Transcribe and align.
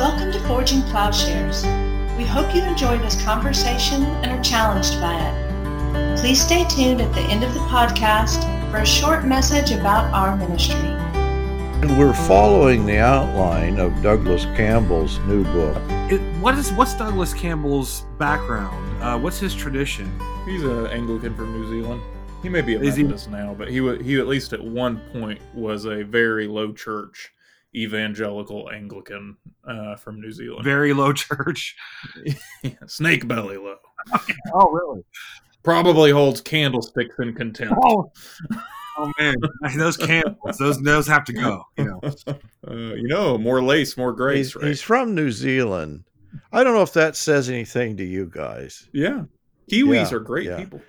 Welcome 0.00 0.32
to 0.32 0.40
Forging 0.48 0.80
Plowshares. 0.84 1.62
We 2.16 2.24
hope 2.24 2.54
you 2.54 2.62
enjoy 2.62 2.96
this 3.00 3.22
conversation 3.22 4.02
and 4.02 4.32
are 4.32 4.42
challenged 4.42 4.98
by 4.98 5.12
it. 5.14 6.18
Please 6.18 6.40
stay 6.40 6.64
tuned 6.68 7.02
at 7.02 7.12
the 7.14 7.20
end 7.20 7.44
of 7.44 7.52
the 7.52 7.60
podcast 7.60 8.40
for 8.70 8.78
a 8.78 8.86
short 8.86 9.26
message 9.26 9.72
about 9.72 10.10
our 10.14 10.34
ministry. 10.38 10.88
And 11.82 11.98
we're 11.98 12.14
following 12.14 12.86
the 12.86 12.96
outline 12.96 13.78
of 13.78 14.00
Douglas 14.02 14.44
Campbell's 14.56 15.18
new 15.20 15.44
book. 15.44 15.76
It, 16.10 16.20
what 16.40 16.56
is 16.56 16.72
what's 16.72 16.94
Douglas 16.94 17.34
Campbell's 17.34 18.06
background? 18.18 19.02
Uh, 19.02 19.18
what's 19.18 19.38
his 19.38 19.54
tradition? 19.54 20.10
He's 20.46 20.62
an 20.62 20.86
Anglican 20.86 21.34
from 21.34 21.52
New 21.52 21.68
Zealand. 21.68 22.00
He 22.42 22.48
may 22.48 22.62
be 22.62 22.74
a 22.74 22.80
Is 22.80 22.96
he- 22.96 23.02
Methodist 23.02 23.28
now, 23.30 23.52
but 23.52 23.68
he 23.68 23.82
wa- 23.82 23.98
he 23.98 24.18
at 24.18 24.26
least 24.26 24.54
at 24.54 24.64
one 24.64 24.98
point 25.12 25.42
was 25.54 25.84
a 25.84 26.04
very 26.04 26.46
low 26.46 26.72
church 26.72 27.34
evangelical 27.74 28.70
Anglican 28.70 29.36
uh, 29.66 29.96
from 29.96 30.20
New 30.20 30.32
Zealand. 30.32 30.64
Very 30.64 30.92
low 30.92 31.12
church. 31.12 31.76
Snake 32.86 33.26
belly 33.28 33.56
low. 33.56 33.76
Oh, 34.54 34.70
really? 34.70 35.02
Probably 35.62 36.10
holds 36.10 36.40
candlesticks 36.40 37.14
in 37.18 37.34
contempt. 37.34 37.74
Oh, 37.84 38.10
oh 38.98 39.12
man, 39.18 39.34
those 39.76 39.96
candles, 39.98 40.56
those 40.58 40.80
those 40.82 41.06
have 41.06 41.24
to 41.24 41.32
go. 41.34 41.62
You 41.76 41.84
know, 41.84 42.00
Uh, 42.68 42.94
you 42.94 43.08
know, 43.08 43.38
more 43.38 43.62
lace, 43.62 43.96
more 43.96 44.12
grace, 44.12 44.48
He's, 44.48 44.56
right? 44.56 44.64
he's 44.66 44.82
from 44.82 45.14
New 45.14 45.30
Zealand. 45.30 46.04
I 46.52 46.62
don't 46.62 46.74
know 46.74 46.82
if 46.82 46.92
that 46.92 47.16
says 47.16 47.48
anything 47.48 47.96
to 47.96 48.04
you 48.04 48.26
guys. 48.32 48.88
Yeah. 48.92 49.24
Kiwis 49.70 50.10
Yeah, 50.10 50.16
are 50.16 50.20
great 50.20 50.46
yeah. 50.46 50.56
people. 50.58 50.80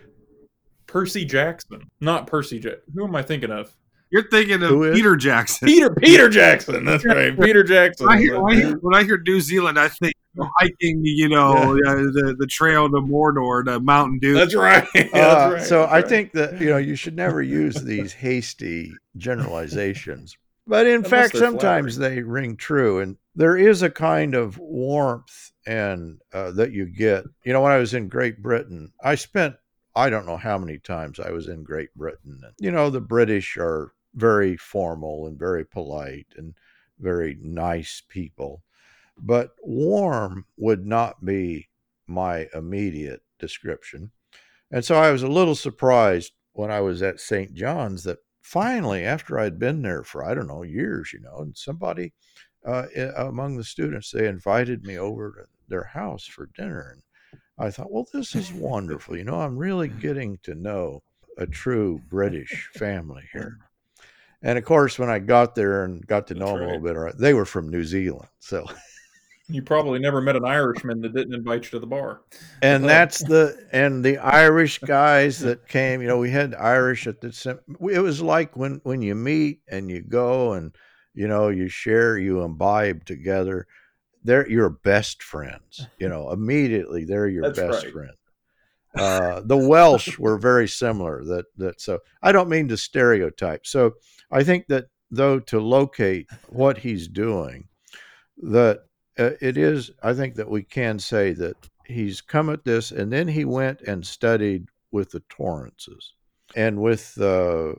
Percy 0.87 1.23
Jackson. 1.25 1.89
Not 2.01 2.27
Percy 2.27 2.59
Jackson. 2.59 2.93
Who 2.93 3.05
am 3.05 3.15
I 3.15 3.23
thinking 3.23 3.51
of? 3.51 3.73
You're 4.11 4.27
thinking 4.29 4.61
of 4.63 4.93
Peter 4.93 5.15
Jackson. 5.15 5.67
Peter 5.67 5.89
Peter 5.89 6.29
Jackson. 6.29 6.85
That's 6.85 7.05
right. 7.05 7.39
Peter 7.39 7.63
Jackson. 7.63 8.07
When 8.07 8.17
I, 8.17 8.21
hear, 8.21 8.41
when, 8.41 8.53
I 8.53 8.55
hear, 8.61 8.77
when 8.81 8.95
I 8.95 9.03
hear 9.03 9.21
New 9.25 9.39
Zealand, 9.41 9.79
I 9.79 9.87
think 9.87 10.13
hiking, 10.59 11.01
you 11.03 11.29
know, 11.29 11.53
uh, 11.53 11.95
the 11.95 12.35
the 12.37 12.47
trail 12.47 12.89
to 12.89 12.97
Mordor, 12.97 13.65
to 13.65 13.79
Mountain 13.79 14.19
Dew. 14.19 14.33
That's 14.33 14.55
right. 14.55 14.87
That's 14.93 15.13
Uh, 15.13 15.51
right. 15.53 15.63
so 15.63 15.79
That's 15.81 15.91
I 15.91 15.95
right. 15.97 16.07
think 16.07 16.31
that 16.33 16.59
you 16.61 16.69
know 16.69 16.77
you 16.77 16.95
should 16.95 17.15
never 17.15 17.41
use 17.41 17.75
these 17.75 18.13
hasty 18.13 18.91
generalizations. 19.17 20.37
But 20.67 20.85
in 20.85 20.95
Unless 20.97 21.09
fact, 21.09 21.33
they're 21.33 21.41
sometimes 21.41 21.97
they 21.97 22.21
ring 22.21 22.55
true, 22.55 22.99
and 22.99 23.17
there 23.35 23.57
is 23.57 23.81
a 23.81 23.89
kind 23.89 24.35
of 24.35 24.57
warmth 24.57 25.51
and 25.65 26.19
uh, 26.33 26.51
that 26.51 26.71
you 26.71 26.85
get. 26.85 27.25
You 27.43 27.53
know, 27.53 27.61
when 27.61 27.71
I 27.71 27.77
was 27.77 27.93
in 27.93 28.07
Great 28.07 28.41
Britain, 28.41 28.91
I 29.03 29.15
spent 29.15 29.55
I 29.95 30.09
don't 30.09 30.25
know 30.25 30.37
how 30.37 30.57
many 30.57 30.77
times 30.77 31.19
I 31.19 31.31
was 31.31 31.47
in 31.47 31.63
Great 31.63 31.93
Britain. 31.95 32.39
And, 32.43 32.53
you 32.59 32.71
know, 32.71 32.89
the 32.89 33.01
British 33.01 33.57
are 33.57 33.91
very 34.15 34.57
formal 34.57 35.27
and 35.27 35.37
very 35.37 35.65
polite 35.65 36.27
and 36.37 36.53
very 36.99 37.37
nice 37.41 38.01
people, 38.07 38.63
but 39.17 39.51
warm 39.63 40.45
would 40.57 40.85
not 40.85 41.23
be 41.25 41.69
my 42.07 42.47
immediate 42.53 43.21
description. 43.39 44.11
And 44.71 44.83
so 44.83 44.95
I 44.95 45.11
was 45.11 45.23
a 45.23 45.27
little 45.27 45.55
surprised 45.55 46.33
when 46.53 46.71
I 46.71 46.81
was 46.81 47.01
at 47.01 47.19
St. 47.19 47.53
John's 47.53 48.03
that 48.03 48.19
finally, 48.41 49.03
after 49.03 49.39
I'd 49.39 49.59
been 49.59 49.81
there 49.81 50.03
for, 50.03 50.23
I 50.23 50.33
don't 50.33 50.47
know, 50.47 50.63
years, 50.63 51.13
you 51.13 51.19
know, 51.21 51.37
and 51.39 51.55
somebody 51.55 52.13
uh, 52.65 52.85
among 53.17 53.57
the 53.57 53.63
students, 53.63 54.11
they 54.11 54.27
invited 54.27 54.83
me 54.83 54.97
over 54.97 55.31
to 55.31 55.45
their 55.67 55.83
house 55.83 56.25
for 56.25 56.49
dinner. 56.55 56.93
And 56.93 57.01
I 57.57 57.71
thought, 57.71 57.91
well, 57.91 58.07
this 58.13 58.35
is 58.35 58.53
wonderful. 58.53 59.17
You 59.17 59.23
know, 59.23 59.41
I'm 59.41 59.57
really 59.57 59.87
getting 59.87 60.37
to 60.43 60.55
know 60.55 61.01
a 61.37 61.45
true 61.45 62.01
British 62.09 62.69
family 62.73 63.23
here. 63.33 63.57
And 64.43 64.57
of 64.57 64.65
course, 64.65 64.97
when 64.97 65.09
I 65.09 65.19
got 65.19 65.55
there 65.55 65.83
and 65.83 66.05
got 66.07 66.27
to 66.27 66.33
know 66.33 66.47
That's 66.47 66.59
them 66.59 66.69
a 66.69 66.77
little 66.79 67.05
bit, 67.05 67.17
they 67.17 67.33
were 67.33 67.45
from 67.45 67.69
New 67.69 67.83
Zealand. 67.83 68.27
So, 68.39 68.65
you 69.47 69.61
probably 69.61 69.99
never 69.99 70.21
met 70.21 70.35
an 70.35 70.45
Irishman 70.45 71.01
that 71.01 71.13
didn't 71.13 71.33
invite 71.33 71.65
you 71.65 71.69
to 71.71 71.79
the 71.79 71.87
bar. 71.87 72.21
and 72.61 72.83
that's 72.83 73.19
the 73.19 73.67
and 73.71 74.03
the 74.03 74.17
Irish 74.17 74.79
guys 74.79 75.39
that 75.39 75.67
came. 75.67 76.01
You 76.01 76.07
know, 76.07 76.17
we 76.17 76.31
had 76.31 76.55
Irish 76.55 77.05
at 77.07 77.21
the. 77.21 77.59
It 77.91 77.99
was 77.99 78.21
like 78.21 78.55
when 78.55 78.81
when 78.83 79.01
you 79.01 79.15
meet 79.15 79.61
and 79.67 79.91
you 79.91 80.01
go 80.01 80.53
and 80.53 80.75
you 81.13 81.27
know 81.27 81.49
you 81.49 81.67
share, 81.67 82.17
you 82.17 82.41
imbibe 82.41 83.05
together. 83.05 83.67
They're 84.23 84.47
your 84.49 84.69
best 84.69 85.23
friends. 85.23 85.85
You 85.97 86.07
know, 86.09 86.31
immediately 86.31 87.05
they're 87.05 87.27
your 87.27 87.43
That's 87.43 87.59
best 87.59 87.83
right. 87.85 87.93
friend. 87.93 88.11
Uh, 88.95 89.41
the 89.45 89.57
Welsh 89.57 90.17
were 90.19 90.37
very 90.37 90.67
similar. 90.67 91.23
That 91.23 91.45
that 91.57 91.79
so 91.79 91.99
I 92.21 92.31
don't 92.31 92.49
mean 92.49 92.67
to 92.69 92.77
stereotype. 92.77 93.65
So 93.65 93.93
I 94.31 94.43
think 94.43 94.67
that 94.67 94.85
though 95.09 95.39
to 95.39 95.59
locate 95.59 96.27
what 96.49 96.77
he's 96.77 97.07
doing, 97.07 97.67
that 98.37 98.81
uh, 99.17 99.31
it 99.41 99.57
is. 99.57 99.91
I 100.03 100.13
think 100.13 100.35
that 100.35 100.49
we 100.49 100.63
can 100.63 100.99
say 100.99 101.33
that 101.33 101.55
he's 101.85 102.21
come 102.21 102.49
at 102.49 102.63
this, 102.65 102.91
and 102.91 103.11
then 103.11 103.27
he 103.27 103.45
went 103.45 103.81
and 103.81 104.05
studied 104.05 104.67
with 104.91 105.11
the 105.11 105.21
Torrances, 105.29 106.13
and 106.55 106.81
with 106.81 107.19
uh, 107.19 107.73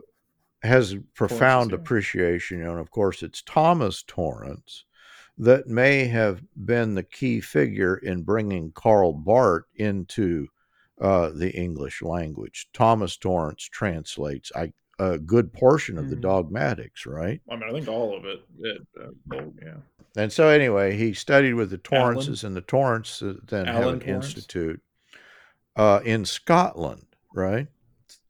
has 0.63 0.97
profound 1.15 1.71
yeah. 1.71 1.77
appreciation. 1.77 2.59
You 2.59 2.65
know, 2.65 2.71
and 2.73 2.81
of 2.81 2.91
course, 2.91 3.23
it's 3.23 3.43
Thomas 3.43 4.03
Torrance 4.03 4.85
that 5.39 5.67
may 5.67 6.07
have 6.07 6.43
been 6.65 6.95
the 6.95 7.03
key 7.03 7.41
figure 7.41 7.97
in 7.97 8.23
bringing 8.23 8.71
Karl 8.73 9.13
Barth 9.13 9.65
into 9.77 10.47
uh, 11.03 11.31
the 11.31 11.51
English 11.51 12.01
language. 12.01 12.69
Thomas 12.73 13.17
Torrance 13.17 13.65
translates 13.65 14.51
I, 14.55 14.73
a 14.99 15.19
good 15.19 15.53
portion 15.53 15.99
of 15.99 16.09
the 16.09 16.17
Mhm. 16.17 16.21
dogmatics, 16.23 17.05
right? 17.07 17.41
I 17.51 17.57
mean, 17.57 17.65
I 17.69 17.73
think 17.73 17.89
all 17.89 18.17
of 18.17 18.25
it. 18.25 18.41
it 18.61 18.87
uh, 18.99 19.43
yeah. 19.61 19.79
And 20.17 20.33
so, 20.33 20.49
anyway, 20.49 20.97
he 20.97 21.13
studied 21.13 21.55
with 21.55 21.71
the 21.71 21.79
Torrances, 21.79 22.45
and 22.45 22.55
the 22.55 22.61
Torrance 22.61 23.21
uh, 23.23 23.35
then 23.49 23.67
an 23.69 24.01
Torrance? 24.01 24.07
institute 24.07 24.81
uh, 25.77 26.01
in 26.05 26.25
Scotland, 26.25 27.07
right? 27.35 27.67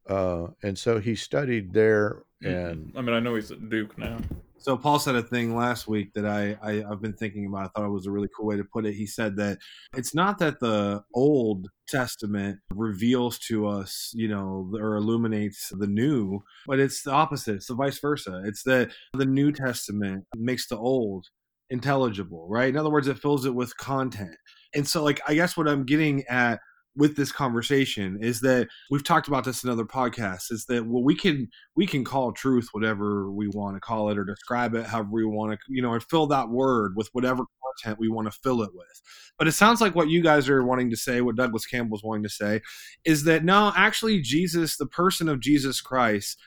Uh, 0.09 0.49
and 0.62 0.78
so 0.78 0.99
he 0.99 1.15
studied 1.15 1.72
there, 1.72 2.22
and 2.43 2.93
I 2.97 3.03
mean, 3.03 3.15
I 3.15 3.21
know 3.21 3.34
he's 3.34 3.50
at 3.53 3.69
Duke 3.69 3.97
now. 3.99 4.19
So 4.62 4.76
Paul 4.76 5.00
said 5.00 5.16
a 5.16 5.22
thing 5.22 5.56
last 5.56 5.88
week 5.88 6.12
that 6.14 6.24
I, 6.24 6.56
I 6.62 6.84
I've 6.88 7.02
been 7.02 7.14
thinking 7.14 7.46
about. 7.46 7.64
I 7.64 7.68
thought 7.68 7.86
it 7.86 7.92
was 7.92 8.06
a 8.06 8.12
really 8.12 8.28
cool 8.36 8.46
way 8.46 8.56
to 8.56 8.64
put 8.64 8.86
it. 8.86 8.94
He 8.94 9.06
said 9.06 9.36
that 9.36 9.58
it's 9.96 10.14
not 10.14 10.38
that 10.38 10.60
the 10.60 11.02
Old 11.14 11.68
Testament 11.88 12.60
reveals 12.72 13.40
to 13.40 13.66
us, 13.66 14.12
you 14.14 14.28
know, 14.28 14.70
or 14.74 14.94
illuminates 14.94 15.72
the 15.76 15.88
new, 15.88 16.44
but 16.64 16.78
it's 16.78 17.02
the 17.02 17.10
opposite. 17.10 17.56
It's 17.56 17.66
the 17.66 17.74
vice 17.74 17.98
versa. 17.98 18.42
It's 18.46 18.62
that 18.62 18.92
the 19.14 19.26
New 19.26 19.50
Testament 19.50 20.26
makes 20.36 20.68
the 20.68 20.78
Old 20.78 21.26
intelligible, 21.70 22.46
right? 22.48 22.68
In 22.68 22.76
other 22.76 22.90
words, 22.90 23.08
it 23.08 23.18
fills 23.18 23.46
it 23.46 23.54
with 23.54 23.76
content. 23.78 24.36
And 24.74 24.86
so, 24.86 25.02
like, 25.02 25.20
I 25.26 25.34
guess 25.34 25.56
what 25.56 25.66
I'm 25.66 25.84
getting 25.84 26.24
at 26.28 26.60
with 26.97 27.16
this 27.16 27.32
conversation 27.32 28.19
is 28.20 28.41
that 28.41 28.69
we've 28.91 29.04
talked 29.04 29.28
about 29.28 29.44
this 29.44 29.64
in 29.64 29.70
other 29.70 29.84
podcasts. 29.84 30.53
Is 30.53 30.66
that 30.66 30.86
well, 30.86 31.03
we 31.03 31.14
can 31.14 31.48
we 31.75 31.86
can 31.86 32.04
call 32.04 32.32
truth 32.32 32.69
whatever 32.72 33.30
we 33.30 33.48
want 33.48 33.76
to 33.76 33.80
call 33.80 34.10
it 34.10 34.19
or 34.19 34.25
describe 34.25 34.75
it 34.75 34.86
however 34.86 35.08
we 35.10 35.25
want 35.25 35.53
to 35.53 35.58
you 35.69 35.82
know 35.82 35.92
and 35.92 36.03
fill 36.03 36.26
that 36.28 36.48
word 36.48 36.92
with 36.97 37.08
whatever 37.12 37.44
content 37.76 37.98
we 37.98 38.08
want 38.08 38.30
to 38.30 38.38
fill 38.42 38.62
it 38.62 38.70
with 38.75 39.03
but 39.38 39.48
it 39.48 39.53
sounds 39.53 39.80
like 39.80 39.94
what 39.94 40.08
you 40.08 40.22
guys 40.22 40.48
are 40.48 40.64
wanting 40.64 40.91
to 40.91 40.97
say 40.97 41.20
what 41.20 41.36
douglas 41.36 41.66
campbell's 41.66 42.04
wanting 42.04 42.22
to 42.22 42.28
say 42.28 42.60
is 43.04 43.24
that 43.24 43.44
no 43.44 43.72
actually 43.76 44.20
jesus 44.20 44.76
the 44.76 44.86
person 44.86 45.28
of 45.28 45.41
jesus 45.41 45.80
christ 45.80 46.38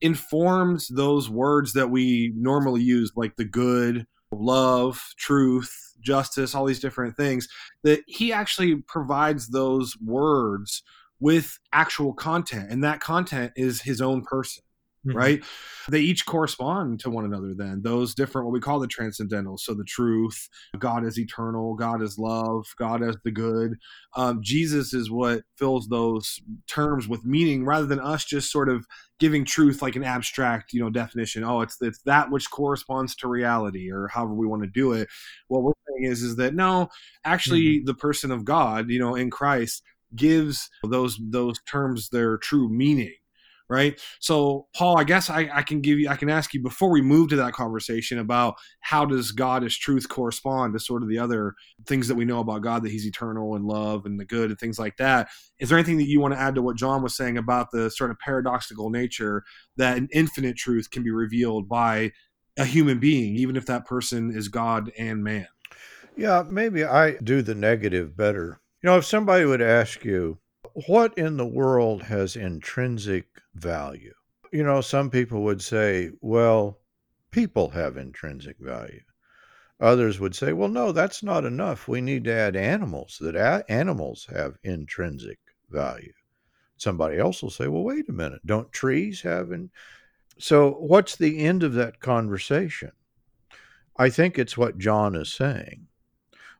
informs 0.00 0.88
those 0.88 1.28
words 1.28 1.72
that 1.72 1.90
we 1.90 2.32
normally 2.36 2.82
use 2.82 3.12
like 3.16 3.36
the 3.36 3.44
good 3.44 4.06
love 4.32 5.14
truth 5.16 5.94
justice 6.00 6.54
all 6.54 6.64
these 6.64 6.80
different 6.80 7.16
things 7.16 7.48
that 7.82 8.00
he 8.06 8.32
actually 8.32 8.76
provides 8.76 9.48
those 9.48 9.96
words 10.04 10.82
with 11.20 11.58
actual 11.72 12.12
content 12.12 12.70
and 12.70 12.84
that 12.84 13.00
content 13.00 13.52
is 13.56 13.82
his 13.82 14.00
own 14.00 14.22
person 14.22 14.62
right? 15.04 15.42
They 15.88 16.00
each 16.00 16.26
correspond 16.26 17.00
to 17.00 17.10
one 17.10 17.24
another 17.24 17.54
then 17.54 17.82
those 17.82 18.14
different 18.14 18.46
what 18.46 18.52
we 18.52 18.60
call 18.60 18.78
the 18.78 18.86
transcendental. 18.86 19.58
So 19.58 19.74
the 19.74 19.84
truth 19.84 20.48
god 20.78 21.04
is 21.04 21.18
eternal 21.18 21.74
god 21.74 22.02
is 22.02 22.18
love 22.18 22.66
god 22.78 23.02
is 23.02 23.16
the 23.24 23.30
good. 23.30 23.76
Um, 24.16 24.40
jesus 24.42 24.92
is 24.92 25.10
what 25.10 25.42
fills 25.56 25.88
those 25.88 26.40
terms 26.66 27.08
with 27.08 27.24
meaning 27.24 27.64
rather 27.64 27.86
than 27.86 28.00
us 28.00 28.24
just 28.24 28.50
sort 28.50 28.68
of 28.68 28.86
giving 29.18 29.44
truth 29.44 29.82
like 29.82 29.96
an 29.96 30.04
abstract 30.04 30.72
you 30.72 30.80
know 30.80 30.90
definition. 30.90 31.44
Oh 31.44 31.60
it's 31.62 31.76
it's 31.80 32.02
that 32.02 32.30
which 32.30 32.50
corresponds 32.50 33.14
to 33.16 33.28
reality 33.28 33.90
or 33.90 34.08
however 34.08 34.34
we 34.34 34.46
want 34.46 34.62
to 34.62 34.68
do 34.68 34.92
it. 34.92 35.08
What 35.48 35.62
we're 35.62 35.72
saying 35.88 36.10
is 36.10 36.22
is 36.22 36.36
that 36.36 36.54
no 36.54 36.88
actually 37.24 37.82
the 37.84 37.94
person 37.94 38.30
of 38.30 38.44
god 38.44 38.88
you 38.88 38.98
know 38.98 39.14
in 39.14 39.30
christ 39.30 39.82
gives 40.14 40.70
those 40.82 41.18
those 41.30 41.60
terms 41.66 42.08
their 42.10 42.38
true 42.38 42.68
meaning 42.68 43.14
right 43.68 44.00
so 44.20 44.66
paul 44.74 44.98
i 44.98 45.04
guess 45.04 45.28
I, 45.28 45.48
I 45.52 45.62
can 45.62 45.80
give 45.80 45.98
you 45.98 46.08
i 46.08 46.16
can 46.16 46.30
ask 46.30 46.54
you 46.54 46.62
before 46.62 46.90
we 46.90 47.02
move 47.02 47.28
to 47.30 47.36
that 47.36 47.52
conversation 47.52 48.18
about 48.18 48.54
how 48.80 49.04
does 49.04 49.32
god 49.32 49.64
as 49.64 49.76
truth 49.76 50.08
correspond 50.08 50.72
to 50.72 50.80
sort 50.80 51.02
of 51.02 51.08
the 51.08 51.18
other 51.18 51.54
things 51.86 52.08
that 52.08 52.14
we 52.14 52.24
know 52.24 52.40
about 52.40 52.62
god 52.62 52.82
that 52.84 52.90
he's 52.90 53.06
eternal 53.06 53.54
and 53.54 53.64
love 53.64 54.06
and 54.06 54.18
the 54.18 54.24
good 54.24 54.50
and 54.50 54.58
things 54.58 54.78
like 54.78 54.96
that 54.96 55.28
is 55.58 55.68
there 55.68 55.78
anything 55.78 55.98
that 55.98 56.08
you 56.08 56.20
want 56.20 56.34
to 56.34 56.40
add 56.40 56.54
to 56.54 56.62
what 56.62 56.76
john 56.76 57.02
was 57.02 57.16
saying 57.16 57.36
about 57.36 57.70
the 57.72 57.90
sort 57.90 58.10
of 58.10 58.18
paradoxical 58.18 58.90
nature 58.90 59.42
that 59.76 59.96
an 59.96 60.08
infinite 60.12 60.56
truth 60.56 60.90
can 60.90 61.02
be 61.02 61.10
revealed 61.10 61.68
by 61.68 62.10
a 62.56 62.64
human 62.64 62.98
being 62.98 63.36
even 63.36 63.56
if 63.56 63.66
that 63.66 63.86
person 63.86 64.30
is 64.34 64.48
god 64.48 64.90
and 64.98 65.22
man 65.22 65.46
Yeah, 66.16 66.42
maybe 66.48 66.84
I 66.84 67.12
do 67.12 67.42
the 67.42 67.54
negative 67.54 68.16
better. 68.16 68.60
You 68.82 68.90
know, 68.90 68.98
if 68.98 69.04
somebody 69.04 69.44
would 69.44 69.62
ask 69.62 70.04
you, 70.04 70.38
what 70.86 71.16
in 71.18 71.36
the 71.36 71.46
world 71.46 72.02
has 72.02 72.36
intrinsic 72.36 73.26
value? 73.54 74.14
You 74.52 74.62
know, 74.62 74.80
some 74.80 75.10
people 75.10 75.42
would 75.42 75.60
say, 75.60 76.10
well, 76.20 76.78
people 77.30 77.70
have 77.70 77.96
intrinsic 77.96 78.56
value. 78.60 79.00
Others 79.80 80.20
would 80.20 80.34
say, 80.34 80.52
well, 80.52 80.68
no, 80.68 80.92
that's 80.92 81.22
not 81.22 81.44
enough. 81.44 81.88
We 81.88 82.00
need 82.00 82.24
to 82.24 82.32
add 82.32 82.56
animals, 82.56 83.18
that 83.20 83.36
a- 83.36 83.64
animals 83.68 84.26
have 84.32 84.56
intrinsic 84.62 85.38
value. 85.70 86.12
Somebody 86.76 87.18
else 87.18 87.42
will 87.42 87.50
say, 87.50 87.68
well, 87.68 87.84
wait 87.84 88.08
a 88.08 88.12
minute, 88.12 88.40
don't 88.46 88.72
trees 88.72 89.20
have? 89.22 89.50
In-? 89.50 89.70
So, 90.38 90.72
what's 90.72 91.16
the 91.16 91.40
end 91.40 91.62
of 91.62 91.74
that 91.74 92.00
conversation? 92.00 92.92
I 93.96 94.10
think 94.10 94.38
it's 94.38 94.56
what 94.56 94.78
John 94.78 95.16
is 95.16 95.32
saying 95.32 95.88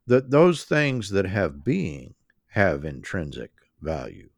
that 0.06 0.30
those 0.30 0.64
things 0.64 1.10
that 1.10 1.26
have 1.26 1.62
being 1.62 2.14
have 2.48 2.84
intrinsic 2.84 3.52
value. 3.80 4.30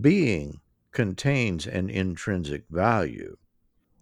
Being 0.00 0.60
contains 0.92 1.66
an 1.66 1.90
intrinsic 1.90 2.64
value. 2.70 3.36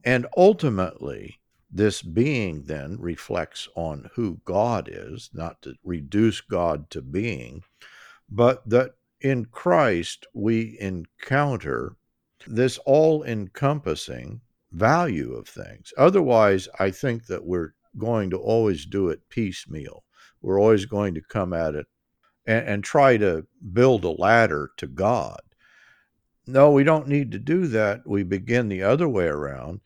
And 0.04 0.26
ultimately, 0.36 1.40
this 1.70 2.02
being 2.02 2.64
then 2.64 2.98
reflects 3.00 3.68
on 3.74 4.10
who 4.14 4.40
God 4.44 4.88
is, 4.92 5.30
not 5.32 5.62
to 5.62 5.74
reduce 5.82 6.40
God 6.40 6.90
to 6.90 7.00
being, 7.00 7.62
but 8.28 8.68
that 8.68 8.94
in 9.20 9.46
Christ 9.46 10.26
we 10.34 10.76
encounter 10.80 11.96
this 12.46 12.78
all 12.78 13.22
encompassing 13.22 14.40
value 14.72 15.32
of 15.32 15.48
things. 15.48 15.92
Otherwise, 15.96 16.68
I 16.78 16.90
think 16.90 17.26
that 17.26 17.44
we're 17.44 17.74
going 17.96 18.30
to 18.30 18.38
always 18.38 18.84
do 18.84 19.08
it 19.08 19.28
piecemeal. 19.28 20.04
We're 20.40 20.60
always 20.60 20.86
going 20.86 21.14
to 21.14 21.20
come 21.22 21.52
at 21.52 21.74
it 21.74 21.86
and, 22.46 22.66
and 22.66 22.84
try 22.84 23.16
to 23.16 23.46
build 23.72 24.04
a 24.04 24.10
ladder 24.10 24.70
to 24.78 24.86
God. 24.86 25.40
No, 26.46 26.72
we 26.72 26.84
don't 26.84 27.08
need 27.08 27.30
to 27.32 27.38
do 27.38 27.66
that. 27.68 28.06
We 28.06 28.22
begin 28.24 28.68
the 28.68 28.82
other 28.82 29.08
way 29.08 29.26
around 29.26 29.80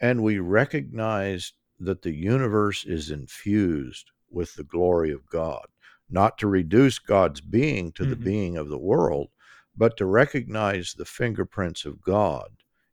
and 0.00 0.22
we 0.22 0.38
recognize 0.38 1.52
that 1.78 2.02
the 2.02 2.14
universe 2.14 2.84
is 2.84 3.10
infused 3.10 4.10
with 4.30 4.54
the 4.54 4.64
glory 4.64 5.12
of 5.12 5.28
God, 5.28 5.66
not 6.08 6.38
to 6.38 6.46
reduce 6.46 6.98
God's 6.98 7.40
being 7.40 7.92
to 7.92 8.02
mm-hmm. 8.02 8.10
the 8.10 8.16
being 8.16 8.56
of 8.56 8.68
the 8.68 8.78
world, 8.78 9.28
but 9.76 9.96
to 9.98 10.06
recognize 10.06 10.94
the 10.94 11.04
fingerprints 11.04 11.84
of 11.84 12.02
God 12.02 12.48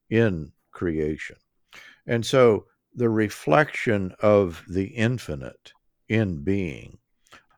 in 0.10 0.52
creation. 0.72 1.38
And 2.06 2.25
so 2.25 2.66
the 2.94 3.10
reflection 3.10 4.14
of 4.22 4.64
the 4.69 4.86
infinite 4.86 5.74
in 6.08 6.44
being, 6.44 6.98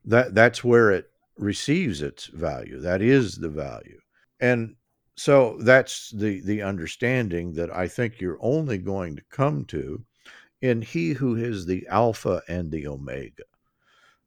that, 0.05 0.33
that's 0.33 0.63
where 0.63 0.91
it 0.91 1.08
receives 1.39 2.01
its 2.01 2.27
value. 2.27 2.79
That 2.79 3.01
is 3.01 3.37
the 3.37 3.49
value. 3.49 3.99
And 4.39 4.75
so 5.15 5.57
that's 5.59 6.11
the 6.11 6.41
the 6.41 6.61
understanding 6.61 7.53
that 7.53 7.75
I 7.75 7.87
think 7.87 8.21
you're 8.21 8.37
only 8.41 8.77
going 8.77 9.15
to 9.15 9.23
come 9.29 9.65
to 9.65 10.03
in 10.61 10.81
he 10.81 11.13
who 11.13 11.35
is 11.35 11.65
the 11.65 11.87
alpha 11.87 12.41
and 12.47 12.71
the 12.71 12.87
omega 12.87 13.43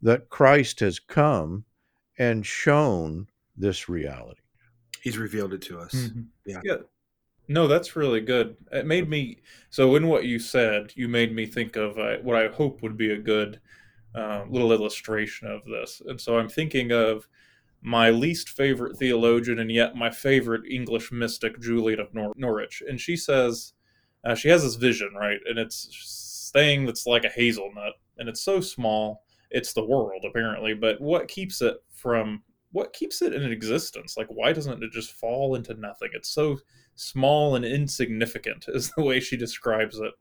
that 0.00 0.28
Christ 0.28 0.80
has 0.80 0.98
come 0.98 1.64
and 2.18 2.44
shown 2.44 3.28
this 3.56 3.88
reality 3.88 4.42
he's 5.02 5.18
revealed 5.18 5.52
it 5.52 5.62
to 5.62 5.78
us 5.78 5.94
mm-hmm. 5.94 6.22
yeah 6.46 6.60
yeah 6.64 6.76
no 7.48 7.66
that's 7.66 7.96
really 7.96 8.20
good 8.20 8.56
it 8.70 8.86
made 8.86 9.08
me 9.08 9.38
so 9.70 9.94
in 9.96 10.06
what 10.06 10.24
you 10.24 10.38
said 10.38 10.92
you 10.94 11.08
made 11.08 11.34
me 11.34 11.44
think 11.44 11.76
of 11.76 11.98
uh, 11.98 12.16
what 12.22 12.36
i 12.36 12.48
hope 12.48 12.82
would 12.82 12.96
be 12.96 13.12
a 13.12 13.18
good 13.18 13.60
uh, 14.14 14.44
little 14.48 14.72
illustration 14.72 15.48
of 15.48 15.64
this 15.64 16.02
and 16.06 16.20
so 16.20 16.38
i'm 16.38 16.48
thinking 16.48 16.92
of 16.92 17.28
my 17.82 18.10
least 18.10 18.48
favorite 18.48 18.96
theologian 18.96 19.58
and 19.58 19.70
yet 19.70 19.96
my 19.96 20.08
favorite 20.08 20.62
English 20.70 21.10
mystic, 21.10 21.60
Julian 21.60 21.98
of 21.98 22.14
Nor- 22.14 22.32
Norwich. 22.36 22.80
And 22.88 23.00
she 23.00 23.16
says, 23.16 23.72
uh, 24.24 24.36
she 24.36 24.48
has 24.50 24.62
this 24.62 24.76
vision, 24.76 25.10
right? 25.18 25.40
And 25.46 25.58
it's 25.58 26.50
thing 26.52 26.86
that's 26.86 27.06
like 27.06 27.24
a 27.24 27.28
hazelnut, 27.28 27.94
and 28.18 28.28
it's 28.28 28.42
so 28.42 28.60
small. 28.60 29.24
It's 29.50 29.72
the 29.72 29.84
world, 29.84 30.24
apparently. 30.24 30.74
But 30.74 31.00
what 31.00 31.28
keeps 31.28 31.60
it 31.60 31.76
from, 31.92 32.42
what 32.70 32.92
keeps 32.92 33.20
it 33.20 33.34
in 33.34 33.42
existence? 33.50 34.16
Like, 34.16 34.28
why 34.28 34.52
doesn't 34.52 34.82
it 34.82 34.92
just 34.92 35.12
fall 35.12 35.56
into 35.56 35.74
nothing? 35.74 36.10
It's 36.12 36.30
so 36.32 36.58
small 36.94 37.56
and 37.56 37.64
insignificant, 37.64 38.66
is 38.68 38.92
the 38.96 39.02
way 39.02 39.18
she 39.18 39.36
describes 39.36 39.98
it. 39.98 40.12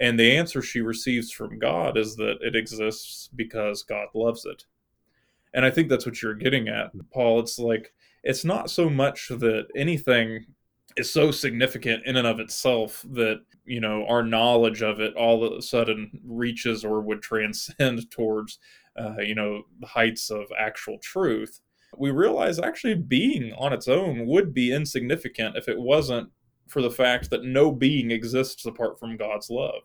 And 0.00 0.18
the 0.18 0.36
answer 0.36 0.62
she 0.62 0.80
receives 0.80 1.30
from 1.30 1.58
God 1.58 1.98
is 1.98 2.14
that 2.16 2.38
it 2.40 2.54
exists 2.54 3.28
because 3.34 3.82
God 3.82 4.08
loves 4.14 4.44
it 4.44 4.64
and 5.54 5.64
I 5.64 5.70
think 5.70 5.88
that's 5.88 6.06
what 6.06 6.22
you're 6.22 6.34
getting 6.34 6.68
at, 6.68 6.92
Paul. 7.10 7.40
It's 7.40 7.58
like 7.58 7.92
it's 8.22 8.44
not 8.44 8.70
so 8.70 8.88
much 8.90 9.28
that 9.28 9.66
anything 9.74 10.46
is 10.96 11.12
so 11.12 11.30
significant 11.30 12.04
in 12.06 12.16
and 12.16 12.26
of 12.26 12.40
itself 12.40 13.04
that 13.12 13.40
you 13.64 13.80
know 13.80 14.06
our 14.06 14.22
knowledge 14.22 14.82
of 14.82 15.00
it 15.00 15.14
all 15.14 15.44
of 15.44 15.52
a 15.52 15.62
sudden 15.62 16.10
reaches 16.24 16.84
or 16.84 17.00
would 17.00 17.22
transcend 17.22 18.10
towards 18.10 18.58
uh, 18.98 19.16
you 19.18 19.34
know 19.34 19.62
the 19.80 19.86
heights 19.86 20.30
of 20.30 20.46
actual 20.58 20.98
truth 20.98 21.60
we 21.96 22.10
realize 22.10 22.58
actually 22.58 22.94
being 22.94 23.52
on 23.54 23.72
its 23.72 23.88
own 23.88 24.26
would 24.26 24.52
be 24.52 24.72
insignificant 24.72 25.56
if 25.56 25.68
it 25.68 25.78
wasn't 25.78 26.28
for 26.68 26.82
the 26.82 26.90
fact 26.90 27.30
that 27.30 27.44
no 27.44 27.72
being 27.72 28.10
exists 28.10 28.66
apart 28.66 28.98
from 28.98 29.16
god's 29.16 29.50
love 29.50 29.82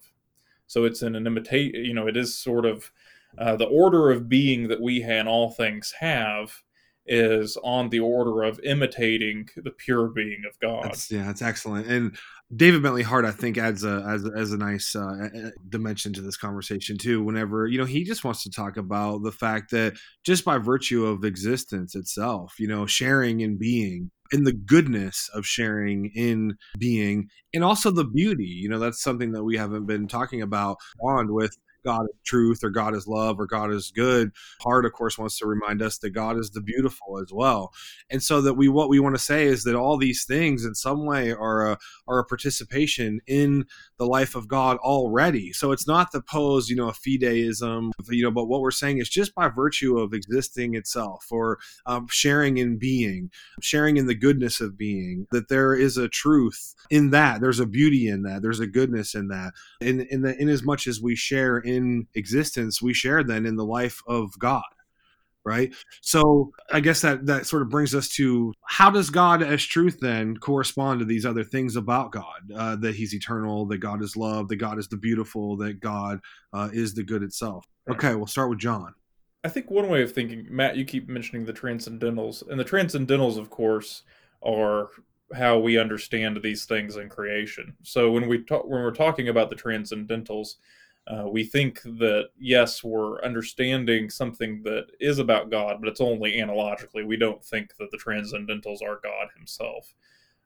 so 0.67 0.85
it's 0.85 1.01
an, 1.01 1.15
an 1.15 1.27
imitate 1.27 1.73
you 1.75 1.93
know 1.93 2.07
it 2.07 2.17
is 2.17 2.35
sort 2.37 2.65
of 2.65 2.91
uh, 3.37 3.55
the 3.55 3.65
order 3.65 4.11
of 4.11 4.29
being 4.29 4.67
that 4.67 4.81
we 4.81 5.01
and 5.01 5.27
all 5.27 5.49
things 5.51 5.93
have 5.99 6.53
is 7.05 7.57
on 7.63 7.89
the 7.89 7.99
order 7.99 8.43
of 8.43 8.59
imitating 8.63 9.49
the 9.57 9.71
pure 9.71 10.07
being 10.07 10.43
of 10.47 10.57
God. 10.59 10.85
That's, 10.85 11.11
yeah, 11.11 11.25
that's 11.25 11.41
excellent. 11.41 11.87
And 11.87 12.17
David 12.55 12.83
Bentley 12.83 13.03
Hart, 13.03 13.25
I 13.25 13.31
think, 13.31 13.57
adds 13.57 13.83
a 13.83 14.05
as, 14.07 14.29
as 14.35 14.51
a 14.51 14.57
nice 14.57 14.95
uh, 14.95 15.51
dimension 15.69 16.13
to 16.13 16.21
this 16.21 16.37
conversation 16.37 16.97
too. 16.97 17.23
Whenever 17.23 17.67
you 17.67 17.77
know 17.77 17.85
he 17.85 18.03
just 18.03 18.23
wants 18.23 18.43
to 18.43 18.51
talk 18.51 18.77
about 18.77 19.23
the 19.23 19.31
fact 19.31 19.71
that 19.71 19.93
just 20.25 20.43
by 20.43 20.57
virtue 20.57 21.05
of 21.05 21.23
existence 21.23 21.95
itself, 21.95 22.55
you 22.59 22.67
know, 22.67 22.85
sharing 22.85 23.41
and 23.41 23.57
being 23.57 24.11
and 24.31 24.47
the 24.47 24.53
goodness 24.53 25.29
of 25.33 25.45
sharing 25.45 26.11
in 26.15 26.55
being 26.77 27.29
and 27.53 27.63
also 27.63 27.91
the 27.91 28.05
beauty 28.05 28.45
you 28.45 28.67
know 28.67 28.79
that's 28.79 29.03
something 29.03 29.31
that 29.31 29.43
we 29.43 29.55
haven't 29.55 29.85
been 29.85 30.07
talking 30.07 30.41
about 30.41 30.77
on 31.01 31.31
with 31.31 31.55
God 31.83 32.03
is 32.03 32.19
truth 32.25 32.63
or 32.63 32.69
God 32.69 32.95
is 32.95 33.07
love 33.07 33.39
or 33.39 33.45
God 33.45 33.71
is 33.71 33.91
good. 33.91 34.31
Hart, 34.61 34.85
of 34.85 34.93
course, 34.93 35.17
wants 35.17 35.37
to 35.39 35.45
remind 35.45 35.81
us 35.81 35.97
that 35.99 36.11
God 36.11 36.37
is 36.37 36.51
the 36.51 36.61
beautiful 36.61 37.19
as 37.19 37.31
well. 37.31 37.73
And 38.09 38.21
so 38.21 38.41
that 38.41 38.53
we 38.55 38.69
what 38.69 38.89
we 38.89 38.99
want 38.99 39.15
to 39.15 39.21
say 39.21 39.45
is 39.45 39.63
that 39.63 39.75
all 39.75 39.97
these 39.97 40.25
things 40.25 40.65
in 40.65 40.75
some 40.75 41.05
way 41.05 41.31
are 41.31 41.71
a 41.71 41.77
are 42.07 42.19
a 42.19 42.25
participation 42.25 43.19
in 43.27 43.65
the 43.97 44.05
life 44.05 44.35
of 44.35 44.47
God 44.47 44.77
already. 44.77 45.51
So 45.53 45.71
it's 45.71 45.87
not 45.87 46.11
the 46.11 46.21
pose, 46.21 46.69
you 46.69 46.75
know, 46.75 46.89
a 46.89 46.93
fideism, 46.93 47.91
you 48.09 48.23
know, 48.23 48.31
but 48.31 48.45
what 48.45 48.61
we're 48.61 48.71
saying 48.71 48.99
is 48.99 49.09
just 49.09 49.35
by 49.35 49.49
virtue 49.49 49.97
of 49.97 50.13
existing 50.13 50.75
itself 50.75 51.27
or 51.31 51.59
um, 51.85 52.07
sharing 52.09 52.57
in 52.57 52.77
being, 52.77 53.31
sharing 53.61 53.97
in 53.97 54.07
the 54.07 54.15
goodness 54.15 54.61
of 54.61 54.77
being, 54.77 55.27
that 55.31 55.49
there 55.49 55.73
is 55.73 55.97
a 55.97 56.09
truth 56.09 56.75
in 56.89 57.09
that. 57.11 57.41
There's 57.41 57.59
a 57.59 57.65
beauty 57.65 58.07
in 58.07 58.23
that. 58.23 58.41
There's 58.41 58.59
a 58.59 58.67
goodness 58.67 59.15
in 59.15 59.27
that. 59.29 59.53
In 59.81 60.01
in, 60.01 60.21
the, 60.21 60.37
in 60.39 60.49
as 60.49 60.63
much 60.63 60.87
as 60.87 61.01
we 61.01 61.15
share 61.15 61.57
in 61.57 61.72
in 61.73 62.07
existence 62.15 62.81
we 62.81 62.93
share 62.93 63.23
then 63.23 63.45
in 63.45 63.55
the 63.55 63.65
life 63.65 64.01
of 64.07 64.37
God 64.39 64.63
right? 65.45 65.73
So 66.01 66.51
i 66.71 66.79
guess 66.79 67.01
that 67.01 67.25
that 67.25 67.45
sort 67.45 67.61
of 67.61 67.69
brings 67.69 67.93
us 67.93 68.07
to 68.07 68.53
how 68.63 68.89
does 68.89 69.09
god 69.09 69.43
as 69.43 69.63
truth 69.63 69.97
then 69.99 70.37
correspond 70.37 70.99
to 70.99 71.05
these 71.05 71.25
other 71.25 71.43
things 71.43 71.75
about 71.75 72.11
god 72.11 72.51
uh, 72.55 72.75
that 72.77 72.95
he's 72.95 73.13
eternal 73.13 73.65
that 73.65 73.79
god 73.79 74.01
is 74.01 74.15
love 74.15 74.47
that 74.47 74.55
god 74.55 74.79
is 74.79 74.87
the 74.87 74.97
beautiful 74.97 75.57
that 75.57 75.79
god 75.79 76.19
uh, 76.53 76.69
is 76.71 76.93
the 76.93 77.03
good 77.03 77.23
itself? 77.23 77.65
Okay 77.89 78.15
we'll 78.15 78.27
start 78.27 78.49
with 78.49 78.59
john. 78.59 78.93
I 79.43 79.49
think 79.49 79.69
one 79.69 79.89
way 79.89 80.01
of 80.01 80.13
thinking 80.13 80.47
matt 80.49 80.77
you 80.77 80.85
keep 80.85 81.09
mentioning 81.09 81.45
the 81.45 81.53
transcendentals 81.53 82.47
and 82.49 82.59
the 82.59 82.65
transcendentals 82.65 83.37
of 83.37 83.49
course 83.49 84.03
are 84.41 84.89
how 85.33 85.57
we 85.57 85.77
understand 85.77 86.39
these 86.41 86.65
things 86.65 86.95
in 86.95 87.09
creation. 87.09 87.75
So 87.81 88.11
when 88.11 88.27
we 88.27 88.43
talk 88.43 88.65
when 88.65 88.81
we're 88.81 88.91
talking 88.91 89.29
about 89.29 89.49
the 89.49 89.55
transcendentals 89.55 90.55
uh, 91.07 91.27
we 91.27 91.43
think 91.43 91.81
that 91.81 92.29
yes, 92.39 92.83
we're 92.83 93.21
understanding 93.23 94.09
something 94.09 94.63
that 94.63 94.87
is 94.99 95.19
about 95.19 95.51
God, 95.51 95.77
but 95.81 95.89
it's 95.89 96.01
only 96.01 96.39
analogically. 96.39 97.03
We 97.03 97.17
don't 97.17 97.43
think 97.43 97.75
that 97.77 97.91
the 97.91 97.97
transcendentals 97.97 98.81
are 98.81 99.01
God 99.03 99.27
Himself, 99.35 99.93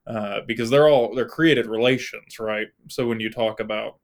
uh, 0.08 0.42
because 0.48 0.70
they're 0.70 0.90
all 0.90 1.14
they're 1.14 1.28
created 1.28 1.68
relations, 1.68 2.40
right? 2.40 2.68
So 2.90 3.08
when 3.08 3.20
you 3.20 3.30
talk 3.30 3.60
about 3.60 3.98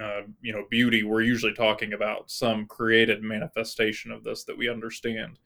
uh, 0.00 0.22
you 0.42 0.52
know 0.52 0.64
beauty, 0.70 1.02
we're 1.02 1.22
usually 1.22 1.54
talking 1.54 1.92
about 1.92 2.30
some 2.30 2.66
created 2.66 3.22
manifestation 3.22 4.12
of 4.12 4.22
this 4.22 4.44
that 4.44 4.56
we 4.56 4.68
understand 4.68 5.38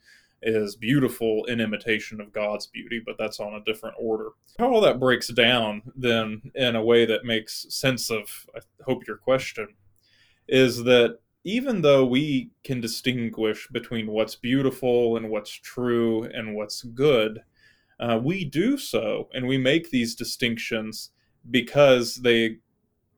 is 0.42 0.76
beautiful 0.76 1.46
in 1.46 1.58
imitation 1.58 2.20
of 2.20 2.32
God's 2.32 2.66
beauty, 2.66 3.02
but 3.04 3.16
that's 3.18 3.40
on 3.40 3.54
a 3.54 3.64
different 3.64 3.96
order. 3.98 4.28
How 4.58 4.70
all 4.70 4.80
that 4.82 5.00
breaks 5.00 5.28
down 5.28 5.82
then 5.96 6.52
in 6.54 6.76
a 6.76 6.84
way 6.84 7.06
that 7.06 7.24
makes 7.24 7.66
sense 7.70 8.08
of, 8.08 8.46
I 8.54 8.60
hope, 8.84 9.04
your 9.06 9.16
question 9.16 9.68
is 10.48 10.84
that 10.84 11.18
even 11.44 11.82
though 11.82 12.04
we 12.04 12.50
can 12.64 12.80
distinguish 12.80 13.68
between 13.68 14.08
what's 14.08 14.34
beautiful 14.34 15.16
and 15.16 15.30
what's 15.30 15.52
true 15.52 16.24
and 16.24 16.54
what's 16.54 16.82
good, 16.82 17.42
uh, 18.00 18.20
we 18.22 18.44
do 18.44 18.76
so 18.76 19.28
and 19.32 19.46
we 19.46 19.58
make 19.58 19.90
these 19.90 20.14
distinctions 20.14 21.10
because 21.50 22.16
they 22.16 22.56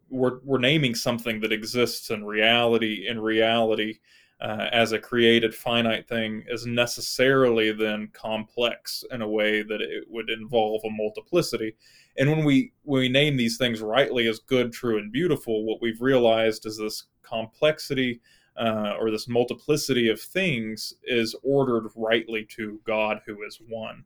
we're, 0.09 0.41
we're 0.45 0.59
naming 0.59 0.95
something 0.95 1.41
that 1.41 1.53
exists 1.53 2.11
in 2.11 2.25
reality 2.25 3.07
in 3.09 3.21
reality 3.21 3.99
uh, 4.41 4.69
as 4.73 4.93
a 4.93 4.99
created 4.99 5.55
finite 5.55 6.09
thing 6.09 6.43
is 6.49 6.67
necessarily 6.67 7.73
then 7.73 8.09
complex 8.13 9.05
in 9.11 9.23
a 9.23 9.29
way 9.29 9.63
that 9.63 9.81
it 9.81 10.05
would 10.09 10.31
involve 10.31 10.83
a 10.85 10.91
multiplicity. 10.91 11.75
And 12.17 12.31
when 12.31 12.45
we 12.45 12.73
when 12.83 13.01
we 13.01 13.09
name 13.09 13.37
these 13.37 13.57
things 13.57 13.81
rightly 13.81 14.27
as 14.27 14.39
good 14.39 14.73
true 14.73 14.99
and 14.99 15.13
beautiful 15.13 15.65
what 15.65 15.81
we've 15.81 16.01
realized 16.01 16.67
is 16.67 16.79
this 16.79 17.05
complexity 17.23 18.21
uh, 18.57 18.95
or 18.99 19.11
this 19.11 19.29
multiplicity 19.29 20.09
of 20.09 20.21
things 20.21 20.95
is 21.05 21.35
ordered 21.43 21.89
rightly 21.95 22.45
to 22.57 22.81
god 22.85 23.21
who 23.25 23.43
is 23.47 23.61
one 23.69 24.05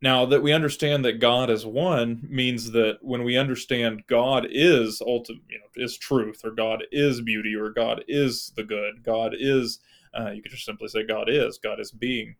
now 0.00 0.24
that 0.26 0.42
we 0.42 0.52
understand 0.52 1.04
that 1.04 1.20
God 1.20 1.50
is 1.50 1.66
one 1.66 2.26
means 2.28 2.70
that 2.70 2.98
when 3.02 3.24
we 3.24 3.36
understand 3.36 4.04
God 4.06 4.46
is 4.48 5.02
ultimate, 5.04 5.42
you 5.48 5.58
know, 5.58 5.66
is 5.74 5.98
truth, 5.98 6.42
or 6.44 6.52
God 6.52 6.84
is 6.92 7.20
beauty, 7.20 7.54
or 7.56 7.70
God 7.70 8.04
is 8.06 8.52
the 8.56 8.62
good, 8.62 9.02
God 9.02 9.34
is, 9.36 9.80
uh, 10.18 10.30
you 10.30 10.42
could 10.42 10.52
just 10.52 10.64
simply 10.64 10.88
say 10.88 11.04
God 11.04 11.28
is, 11.28 11.58
God 11.58 11.80
is 11.80 11.90
being. 11.90 12.36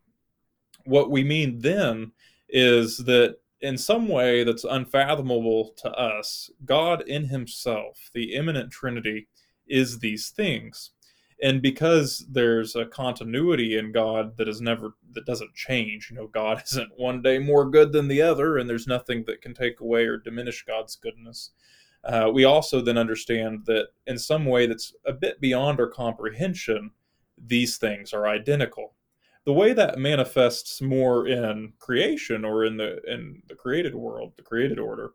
What 0.85 1.11
we 1.11 1.23
mean 1.23 1.59
then 1.59 2.13
is 2.47 2.97
that 2.99 3.37
in 3.61 3.77
some 3.77 4.07
way 4.07 4.45
that's 4.45 4.63
unfathomable 4.63 5.73
to 5.77 5.91
us, 5.91 6.49
God 6.65 7.01
in 7.01 7.25
Himself, 7.25 8.09
the 8.13 8.35
immanent 8.35 8.71
Trinity, 8.71 9.27
is 9.67 9.99
these 9.99 10.29
things 10.29 10.91
and 11.41 11.61
because 11.61 12.25
there's 12.29 12.75
a 12.75 12.85
continuity 12.85 13.77
in 13.77 13.91
God 13.91 14.35
that 14.37 14.49
is 14.49 14.59
never 14.59 14.95
that 15.13 15.25
doesn't 15.25 15.55
change, 15.55 16.09
you 16.09 16.17
know, 16.17 16.27
God 16.27 16.61
isn't 16.71 16.91
one 16.97 17.21
day 17.21 17.39
more 17.39 17.69
good 17.69 17.91
than 17.91 18.07
the 18.07 18.21
other, 18.21 18.57
and 18.57 18.69
there's 18.69 18.87
nothing 18.87 19.23
that 19.27 19.41
can 19.41 19.53
take 19.53 19.79
away 19.79 20.05
or 20.05 20.17
diminish 20.17 20.63
God's 20.65 20.95
goodness. 20.95 21.51
Uh, 22.03 22.29
we 22.33 22.45
also 22.45 22.81
then 22.81 22.97
understand 22.97 23.65
that 23.65 23.87
in 24.07 24.17
some 24.17 24.45
way 24.45 24.65
that's 24.65 24.93
a 25.05 25.13
bit 25.13 25.41
beyond 25.41 25.79
our 25.79 25.87
comprehension, 25.87 26.91
these 27.37 27.77
things 27.77 28.13
are 28.13 28.27
identical. 28.27 28.95
The 29.45 29.53
way 29.53 29.73
that 29.73 29.99
manifests 29.99 30.81
more 30.81 31.27
in 31.27 31.73
creation 31.79 32.45
or 32.45 32.65
in 32.65 32.77
the 32.77 33.01
in 33.07 33.41
the 33.47 33.55
created 33.55 33.95
world, 33.95 34.33
the 34.35 34.43
created 34.43 34.79
order, 34.79 35.11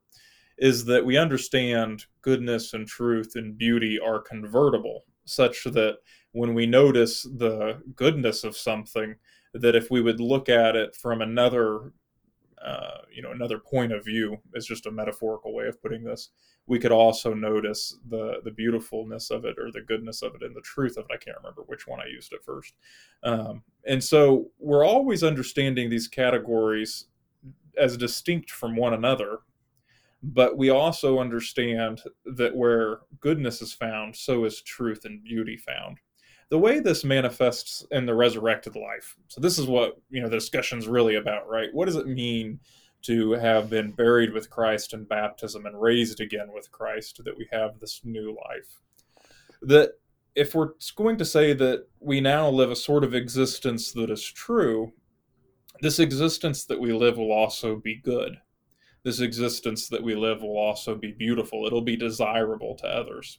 is 0.58 0.86
that 0.86 1.04
we 1.04 1.18
understand 1.18 2.06
goodness 2.22 2.72
and 2.72 2.86
truth 2.86 3.32
and 3.34 3.58
beauty 3.58 3.98
are 3.98 4.20
convertible 4.20 5.04
such 5.24 5.64
that 5.64 5.98
when 6.32 6.54
we 6.54 6.66
notice 6.66 7.22
the 7.22 7.80
goodness 7.94 8.44
of 8.44 8.56
something, 8.56 9.14
that 9.54 9.76
if 9.76 9.90
we 9.90 10.00
would 10.00 10.20
look 10.20 10.48
at 10.48 10.74
it 10.74 10.96
from 10.96 11.22
another, 11.22 11.92
uh, 12.64 12.98
you 13.12 13.22
know, 13.22 13.30
another 13.30 13.58
point 13.58 13.92
of 13.92 14.04
view, 14.04 14.38
is 14.54 14.66
just 14.66 14.86
a 14.86 14.90
metaphorical 14.90 15.54
way 15.54 15.66
of 15.66 15.80
putting 15.80 16.02
this. 16.02 16.30
We 16.66 16.78
could 16.78 16.92
also 16.92 17.34
notice 17.34 17.96
the 18.08 18.40
the 18.42 18.50
beautifulness 18.50 19.30
of 19.30 19.44
it, 19.44 19.58
or 19.58 19.70
the 19.70 19.82
goodness 19.82 20.22
of 20.22 20.34
it, 20.34 20.42
and 20.42 20.56
the 20.56 20.62
truth 20.62 20.96
of 20.96 21.04
it. 21.08 21.14
I 21.14 21.18
can't 21.18 21.36
remember 21.36 21.62
which 21.66 21.86
one 21.86 22.00
I 22.00 22.06
used 22.06 22.32
at 22.32 22.44
first. 22.44 22.74
Um, 23.22 23.62
and 23.86 24.02
so 24.02 24.50
we're 24.58 24.84
always 24.84 25.22
understanding 25.22 25.88
these 25.88 26.08
categories 26.08 27.06
as 27.78 27.96
distinct 27.96 28.50
from 28.50 28.76
one 28.76 28.94
another 28.94 29.40
but 30.32 30.56
we 30.56 30.70
also 30.70 31.18
understand 31.18 32.02
that 32.24 32.56
where 32.56 33.00
goodness 33.20 33.60
is 33.60 33.74
found, 33.74 34.16
so 34.16 34.44
is 34.44 34.62
truth 34.62 35.04
and 35.04 35.22
beauty 35.22 35.56
found. 35.56 35.98
The 36.48 36.58
way 36.58 36.80
this 36.80 37.04
manifests 37.04 37.84
in 37.90 38.06
the 38.06 38.14
resurrected 38.14 38.74
life. 38.74 39.16
So 39.28 39.40
this 39.40 39.58
is 39.58 39.66
what 39.66 40.00
you 40.08 40.22
know 40.22 40.28
the 40.28 40.36
discussion's 40.36 40.88
really 40.88 41.16
about, 41.16 41.48
right? 41.48 41.68
What 41.72 41.86
does 41.86 41.96
it 41.96 42.06
mean 42.06 42.60
to 43.02 43.32
have 43.32 43.68
been 43.68 43.90
buried 43.90 44.32
with 44.32 44.48
Christ 44.48 44.94
in 44.94 45.04
baptism 45.04 45.66
and 45.66 45.80
raised 45.80 46.20
again 46.20 46.52
with 46.54 46.70
Christ? 46.70 47.20
That 47.22 47.36
we 47.36 47.46
have 47.52 47.78
this 47.80 48.00
new 48.04 48.36
life. 48.48 48.80
That 49.60 49.92
if 50.34 50.54
we're 50.54 50.70
going 50.96 51.18
to 51.18 51.24
say 51.24 51.52
that 51.52 51.86
we 52.00 52.20
now 52.20 52.48
live 52.48 52.70
a 52.70 52.76
sort 52.76 53.04
of 53.04 53.14
existence 53.14 53.92
that 53.92 54.10
is 54.10 54.24
true, 54.24 54.92
this 55.80 55.98
existence 55.98 56.64
that 56.64 56.80
we 56.80 56.92
live 56.92 57.18
will 57.18 57.32
also 57.32 57.76
be 57.76 57.96
good 57.96 58.38
this 59.04 59.20
existence 59.20 59.88
that 59.88 60.02
we 60.02 60.14
live 60.14 60.42
will 60.42 60.58
also 60.58 60.94
be 60.94 61.12
beautiful. 61.12 61.66
It'll 61.66 61.82
be 61.82 61.96
desirable 61.96 62.74
to 62.76 62.86
others. 62.86 63.38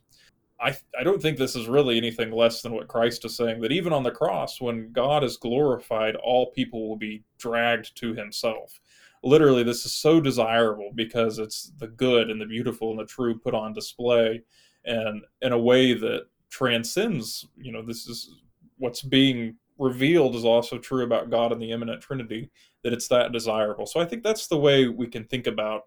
I, 0.62 0.76
I 0.98 1.04
don't 1.04 1.22
think 1.22 1.38
this 1.38 1.56
is 1.56 1.68
really 1.68 1.98
anything 1.98 2.32
less 2.32 2.62
than 2.62 2.72
what 2.72 2.88
Christ 2.88 3.26
is 3.26 3.36
saying 3.36 3.60
that 3.62 3.74
even 3.74 3.92
on 3.92 4.04
the 4.04 4.12
cross, 4.12 4.62
when 4.62 4.92
God 4.94 5.24
is 5.24 5.38
glorified, 5.38 6.16
all 6.16 6.52
people 6.52 6.88
will 6.88 6.96
be 6.96 7.24
dragged 7.38 7.96
to 7.98 8.14
himself. 8.14 8.80
Literally, 9.22 9.64
this 9.64 9.86
is 9.86 9.94
so 9.94 10.22
desirable 10.22 10.92
because 10.96 11.40
it's 11.40 11.74
the 11.80 11.88
good 11.88 12.30
and 12.30 12.40
the 12.40 12.46
beautiful 12.46 12.92
and 12.92 13.00
the 13.00 13.06
true 13.06 13.38
put 13.38 13.54
on 13.54 13.74
display 13.74 14.42
and 14.86 15.24
in 15.42 15.52
a 15.52 15.60
way 15.60 15.94
that 15.94 16.28
transcends, 16.50 17.48
you 17.58 17.72
know, 17.72 17.82
this 17.82 18.08
is 18.08 18.36
what's 18.78 19.02
being 19.02 19.56
revealed 19.78 20.36
is 20.36 20.46
also 20.46 20.78
true 20.78 21.04
about 21.04 21.30
God 21.30 21.52
and 21.52 21.62
the 21.62 21.72
immanent 21.72 22.02
Trinity, 22.02 22.50
that 22.86 22.94
it's 22.94 23.08
that 23.08 23.32
desirable. 23.32 23.88
So 23.88 24.00
I 24.00 24.06
think 24.06 24.22
that's 24.22 24.46
the 24.46 24.60
way 24.60 24.88
we 24.88 25.08
can 25.08 25.26
think 25.26 25.48
about 25.48 25.82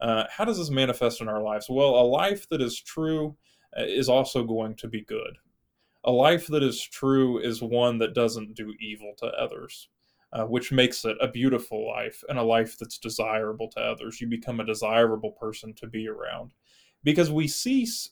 uh, 0.00 0.22
how 0.30 0.44
does 0.44 0.56
this 0.56 0.70
manifest 0.70 1.20
in 1.20 1.28
our 1.28 1.42
lives? 1.42 1.66
Well, 1.68 1.96
a 1.96 2.06
life 2.06 2.48
that 2.50 2.62
is 2.62 2.80
true 2.80 3.36
uh, 3.76 3.82
is 3.82 4.08
also 4.08 4.44
going 4.44 4.76
to 4.76 4.86
be 4.86 5.00
good. 5.00 5.36
A 6.04 6.12
life 6.12 6.46
that 6.46 6.62
is 6.62 6.80
true 6.80 7.40
is 7.40 7.60
one 7.60 7.98
that 7.98 8.14
doesn't 8.14 8.54
do 8.54 8.72
evil 8.78 9.14
to 9.18 9.26
others, 9.26 9.88
uh, 10.32 10.44
which 10.44 10.70
makes 10.70 11.04
it 11.04 11.16
a 11.20 11.26
beautiful 11.26 11.88
life 11.88 12.22
and 12.28 12.38
a 12.38 12.42
life 12.42 12.78
that's 12.78 12.98
desirable 12.98 13.68
to 13.70 13.80
others. 13.80 14.20
You 14.20 14.28
become 14.28 14.60
a 14.60 14.66
desirable 14.66 15.32
person 15.32 15.74
to 15.74 15.88
be 15.88 16.06
around 16.06 16.52
because 17.02 17.32
we 17.32 17.48
cease 17.48 18.10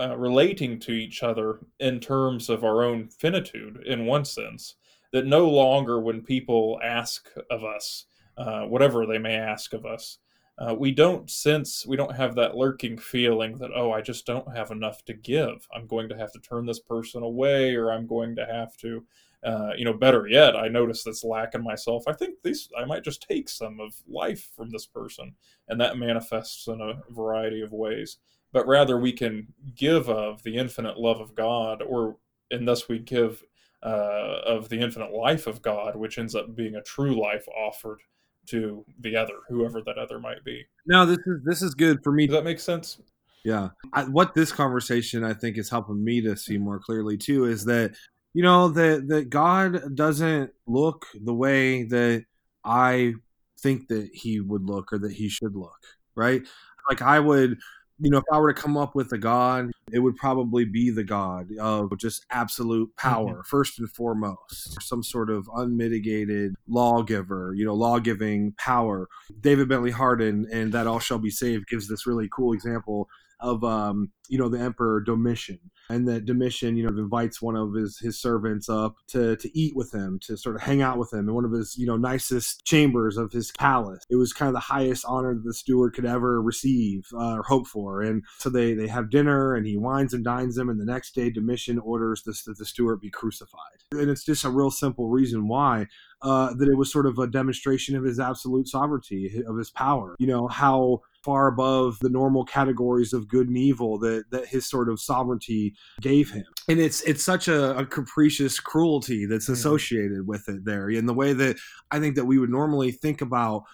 uh, 0.00 0.16
relating 0.16 0.78
to 0.80 0.92
each 0.92 1.22
other 1.22 1.58
in 1.78 2.00
terms 2.00 2.48
of 2.48 2.64
our 2.64 2.84
own 2.84 3.08
finitude, 3.08 3.82
in 3.84 4.06
one 4.06 4.24
sense, 4.24 4.76
that 5.14 5.26
no 5.26 5.48
longer 5.48 6.00
when 6.00 6.20
people 6.20 6.80
ask 6.82 7.30
of 7.48 7.62
us, 7.62 8.06
uh, 8.36 8.62
whatever 8.62 9.06
they 9.06 9.16
may 9.16 9.36
ask 9.36 9.72
of 9.72 9.86
us, 9.86 10.18
uh, 10.58 10.74
we 10.76 10.90
don't 10.90 11.30
sense, 11.30 11.86
we 11.86 11.96
don't 11.96 12.16
have 12.16 12.34
that 12.34 12.56
lurking 12.56 12.98
feeling 12.98 13.56
that, 13.58 13.70
oh, 13.76 13.92
I 13.92 14.00
just 14.00 14.26
don't 14.26 14.56
have 14.56 14.72
enough 14.72 15.04
to 15.04 15.14
give. 15.14 15.68
I'm 15.72 15.86
going 15.86 16.08
to 16.08 16.16
have 16.16 16.32
to 16.32 16.40
turn 16.40 16.66
this 16.66 16.80
person 16.80 17.22
away, 17.22 17.76
or 17.76 17.92
I'm 17.92 18.08
going 18.08 18.34
to 18.34 18.44
have 18.44 18.76
to, 18.78 19.04
uh, 19.44 19.70
you 19.76 19.84
know, 19.84 19.92
better 19.92 20.26
yet, 20.26 20.56
I 20.56 20.66
notice 20.66 21.04
this 21.04 21.22
lack 21.22 21.54
in 21.54 21.62
myself. 21.62 22.08
I 22.08 22.12
think 22.12 22.38
these, 22.42 22.68
I 22.76 22.84
might 22.84 23.04
just 23.04 23.22
take 23.22 23.48
some 23.48 23.78
of 23.78 23.94
life 24.08 24.50
from 24.56 24.70
this 24.70 24.86
person. 24.86 25.32
And 25.68 25.80
that 25.80 25.96
manifests 25.96 26.66
in 26.66 26.80
a 26.80 26.94
variety 27.12 27.60
of 27.60 27.72
ways 27.72 28.18
but 28.54 28.68
rather 28.68 28.96
we 28.98 29.12
can 29.12 29.48
give 29.74 30.08
of 30.08 30.40
the 30.44 30.56
infinite 30.56 30.96
love 30.96 31.20
of 31.20 31.34
God, 31.34 31.82
or 31.82 32.18
and 32.52 32.68
thus 32.68 32.88
we 32.88 33.00
give 33.00 33.42
uh, 33.84 34.40
of 34.46 34.68
the 34.68 34.80
infinite 34.80 35.12
life 35.12 35.46
of 35.46 35.60
God, 35.62 35.96
which 35.96 36.18
ends 36.18 36.34
up 36.34 36.54
being 36.56 36.76
a 36.76 36.82
true 36.82 37.20
life 37.20 37.46
offered 37.48 38.00
to 38.46 38.84
the 39.00 39.16
other, 39.16 39.34
whoever 39.48 39.80
that 39.82 39.98
other 39.98 40.18
might 40.18 40.44
be. 40.44 40.64
No, 40.86 41.06
this 41.06 41.18
is 41.18 41.40
this 41.44 41.62
is 41.62 41.74
good 41.74 41.98
for 42.02 42.12
me. 42.12 42.26
Does 42.26 42.34
that 42.34 42.44
make 42.44 42.60
sense? 42.60 42.98
Yeah. 43.44 43.70
I, 43.92 44.04
what 44.04 44.34
this 44.34 44.52
conversation 44.52 45.22
I 45.22 45.34
think 45.34 45.58
is 45.58 45.68
helping 45.68 46.02
me 46.02 46.22
to 46.22 46.36
see 46.36 46.56
more 46.56 46.78
clearly 46.78 47.18
too 47.18 47.44
is 47.44 47.66
that 47.66 47.94
you 48.32 48.42
know 48.42 48.68
that 48.68 49.08
that 49.08 49.30
God 49.30 49.94
doesn't 49.94 50.50
look 50.66 51.06
the 51.22 51.34
way 51.34 51.84
that 51.84 52.24
I 52.64 53.14
think 53.60 53.88
that 53.88 54.10
he 54.12 54.40
would 54.40 54.64
look 54.64 54.92
or 54.92 54.98
that 54.98 55.12
he 55.12 55.28
should 55.28 55.54
look, 55.54 55.78
right? 56.14 56.42
Like 56.88 57.02
I 57.02 57.20
would 57.20 57.58
you 57.98 58.10
know, 58.10 58.18
if 58.18 58.24
I 58.32 58.38
were 58.38 58.52
to 58.52 58.60
come 58.60 58.76
up 58.76 58.94
with 58.94 59.12
a 59.12 59.18
god, 59.18 59.70
it 59.92 60.00
would 60.00 60.16
probably 60.16 60.64
be 60.64 60.90
the 60.90 61.04
god 61.04 61.48
of 61.60 61.96
just 61.98 62.26
absolute 62.30 62.88
mm-hmm. 62.90 63.08
power, 63.08 63.42
first 63.44 63.78
and 63.78 63.90
foremost, 63.90 64.82
some 64.82 65.02
sort 65.02 65.30
of 65.30 65.48
unmitigated 65.54 66.54
lawgiver, 66.66 67.54
you 67.56 67.64
know, 67.64 67.74
law 67.74 67.98
giving 67.98 68.52
power. 68.58 69.08
David 69.40 69.68
Bentley 69.68 69.92
Hart 69.92 70.20
in 70.20 70.70
That 70.70 70.86
All 70.86 70.98
Shall 70.98 71.18
Be 71.18 71.30
Saved 71.30 71.68
gives 71.68 71.88
this 71.88 72.06
really 72.06 72.28
cool 72.30 72.52
example 72.52 73.08
of 73.40 73.62
um, 73.64 74.10
you 74.28 74.38
know 74.38 74.48
the 74.48 74.60
emperor 74.60 75.00
Domitian, 75.00 75.60
and 75.88 76.08
that 76.08 76.24
Domitian 76.24 76.76
you 76.76 76.84
know 76.84 76.96
invites 76.96 77.42
one 77.42 77.56
of 77.56 77.74
his 77.74 77.98
his 77.98 78.20
servants 78.20 78.68
up 78.68 78.96
to 79.08 79.36
to 79.36 79.58
eat 79.58 79.74
with 79.76 79.92
him, 79.94 80.18
to 80.22 80.36
sort 80.36 80.56
of 80.56 80.62
hang 80.62 80.82
out 80.82 80.98
with 80.98 81.12
him 81.12 81.28
in 81.28 81.34
one 81.34 81.44
of 81.44 81.52
his 81.52 81.76
you 81.76 81.86
know 81.86 81.96
nicest 81.96 82.64
chambers 82.64 83.16
of 83.16 83.32
his 83.32 83.52
palace. 83.52 84.04
It 84.10 84.16
was 84.16 84.32
kind 84.32 84.48
of 84.48 84.54
the 84.54 84.60
highest 84.60 85.04
honor 85.06 85.34
that 85.34 85.44
the 85.44 85.54
steward 85.54 85.94
could 85.94 86.06
ever 86.06 86.40
receive 86.40 87.06
uh, 87.14 87.34
or 87.34 87.42
hope 87.42 87.66
for, 87.66 88.02
and 88.02 88.22
so 88.38 88.50
they 88.50 88.74
they 88.74 88.88
have 88.88 89.10
dinner, 89.10 89.54
and 89.54 89.66
he 89.66 89.76
wines 89.76 90.14
and 90.14 90.24
dines 90.24 90.56
them, 90.56 90.68
and 90.68 90.80
the 90.80 90.84
next 90.84 91.14
day 91.14 91.30
Domitian 91.30 91.78
orders 91.78 92.22
this, 92.22 92.44
that 92.44 92.58
the 92.58 92.64
steward 92.64 93.00
be 93.00 93.10
crucified, 93.10 93.58
and 93.92 94.10
it's 94.10 94.24
just 94.24 94.44
a 94.44 94.50
real 94.50 94.70
simple 94.70 95.08
reason 95.08 95.48
why 95.48 95.86
uh, 96.22 96.54
that 96.54 96.68
it 96.68 96.76
was 96.76 96.90
sort 96.90 97.06
of 97.06 97.18
a 97.18 97.26
demonstration 97.26 97.96
of 97.96 98.04
his 98.04 98.18
absolute 98.18 98.68
sovereignty, 98.68 99.42
of 99.46 99.56
his 99.56 99.70
power. 99.70 100.16
You 100.18 100.26
know 100.26 100.48
how 100.48 101.02
far 101.24 101.48
above 101.48 101.98
the 102.00 102.10
normal 102.10 102.44
categories 102.44 103.12
of 103.12 103.28
good 103.28 103.48
and 103.48 103.56
evil 103.56 103.98
that 103.98 104.24
that 104.30 104.46
his 104.46 104.66
sort 104.66 104.88
of 104.88 105.00
sovereignty 105.00 105.74
gave 106.00 106.30
him. 106.30 106.44
And 106.68 106.78
it's 106.78 107.00
it's 107.02 107.24
such 107.24 107.48
a, 107.48 107.76
a 107.78 107.86
capricious 107.86 108.60
cruelty 108.60 109.26
that's 109.26 109.48
associated 109.48 110.26
with 110.26 110.48
it 110.48 110.64
there. 110.64 110.90
In 110.90 111.06
the 111.06 111.14
way 111.14 111.32
that 111.32 111.56
I 111.90 111.98
think 112.00 112.16
that 112.16 112.24
we 112.26 112.38
would 112.38 112.50
normally 112.50 112.92
think 112.92 113.20
about 113.20 113.64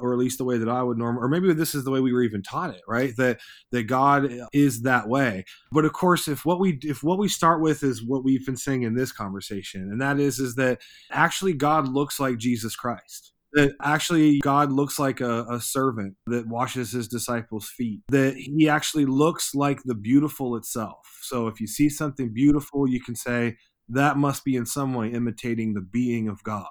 or 0.00 0.12
at 0.12 0.18
least 0.18 0.38
the 0.38 0.44
way 0.44 0.58
that 0.58 0.68
I 0.68 0.82
would 0.82 0.96
normally, 0.96 1.24
or 1.24 1.28
maybe 1.28 1.52
this 1.52 1.74
is 1.74 1.84
the 1.84 1.90
way 1.90 2.00
we 2.00 2.12
were 2.12 2.22
even 2.22 2.42
taught 2.42 2.70
it, 2.70 2.82
right? 2.86 3.14
That 3.16 3.40
that 3.72 3.84
God 3.84 4.30
is 4.52 4.82
that 4.82 5.08
way. 5.08 5.44
But 5.72 5.84
of 5.84 5.92
course, 5.92 6.28
if 6.28 6.44
what 6.44 6.60
we 6.60 6.78
if 6.82 7.02
what 7.02 7.18
we 7.18 7.28
start 7.28 7.60
with 7.60 7.82
is 7.82 8.04
what 8.04 8.24
we've 8.24 8.46
been 8.46 8.56
saying 8.56 8.82
in 8.82 8.94
this 8.94 9.12
conversation, 9.12 9.82
and 9.82 10.00
that 10.00 10.20
is 10.20 10.38
is 10.38 10.54
that 10.54 10.80
actually 11.10 11.52
God 11.52 11.88
looks 11.88 12.20
like 12.20 12.38
Jesus 12.38 12.76
Christ. 12.76 13.32
That 13.54 13.72
actually 13.82 14.40
God 14.40 14.70
looks 14.70 14.98
like 14.98 15.20
a, 15.20 15.44
a 15.50 15.60
servant 15.60 16.16
that 16.26 16.46
washes 16.46 16.92
his 16.92 17.08
disciples' 17.08 17.70
feet. 17.70 18.02
That 18.08 18.34
he 18.36 18.68
actually 18.68 19.06
looks 19.06 19.54
like 19.54 19.80
the 19.84 19.94
beautiful 19.94 20.56
itself. 20.56 21.18
So 21.22 21.46
if 21.46 21.60
you 21.60 21.66
see 21.66 21.88
something 21.88 22.32
beautiful, 22.32 22.88
you 22.88 23.00
can 23.00 23.16
say 23.16 23.56
that 23.88 24.18
must 24.18 24.44
be 24.44 24.54
in 24.54 24.66
some 24.66 24.92
way 24.92 25.08
imitating 25.08 25.72
the 25.72 25.80
being 25.80 26.28
of 26.28 26.42
God 26.42 26.66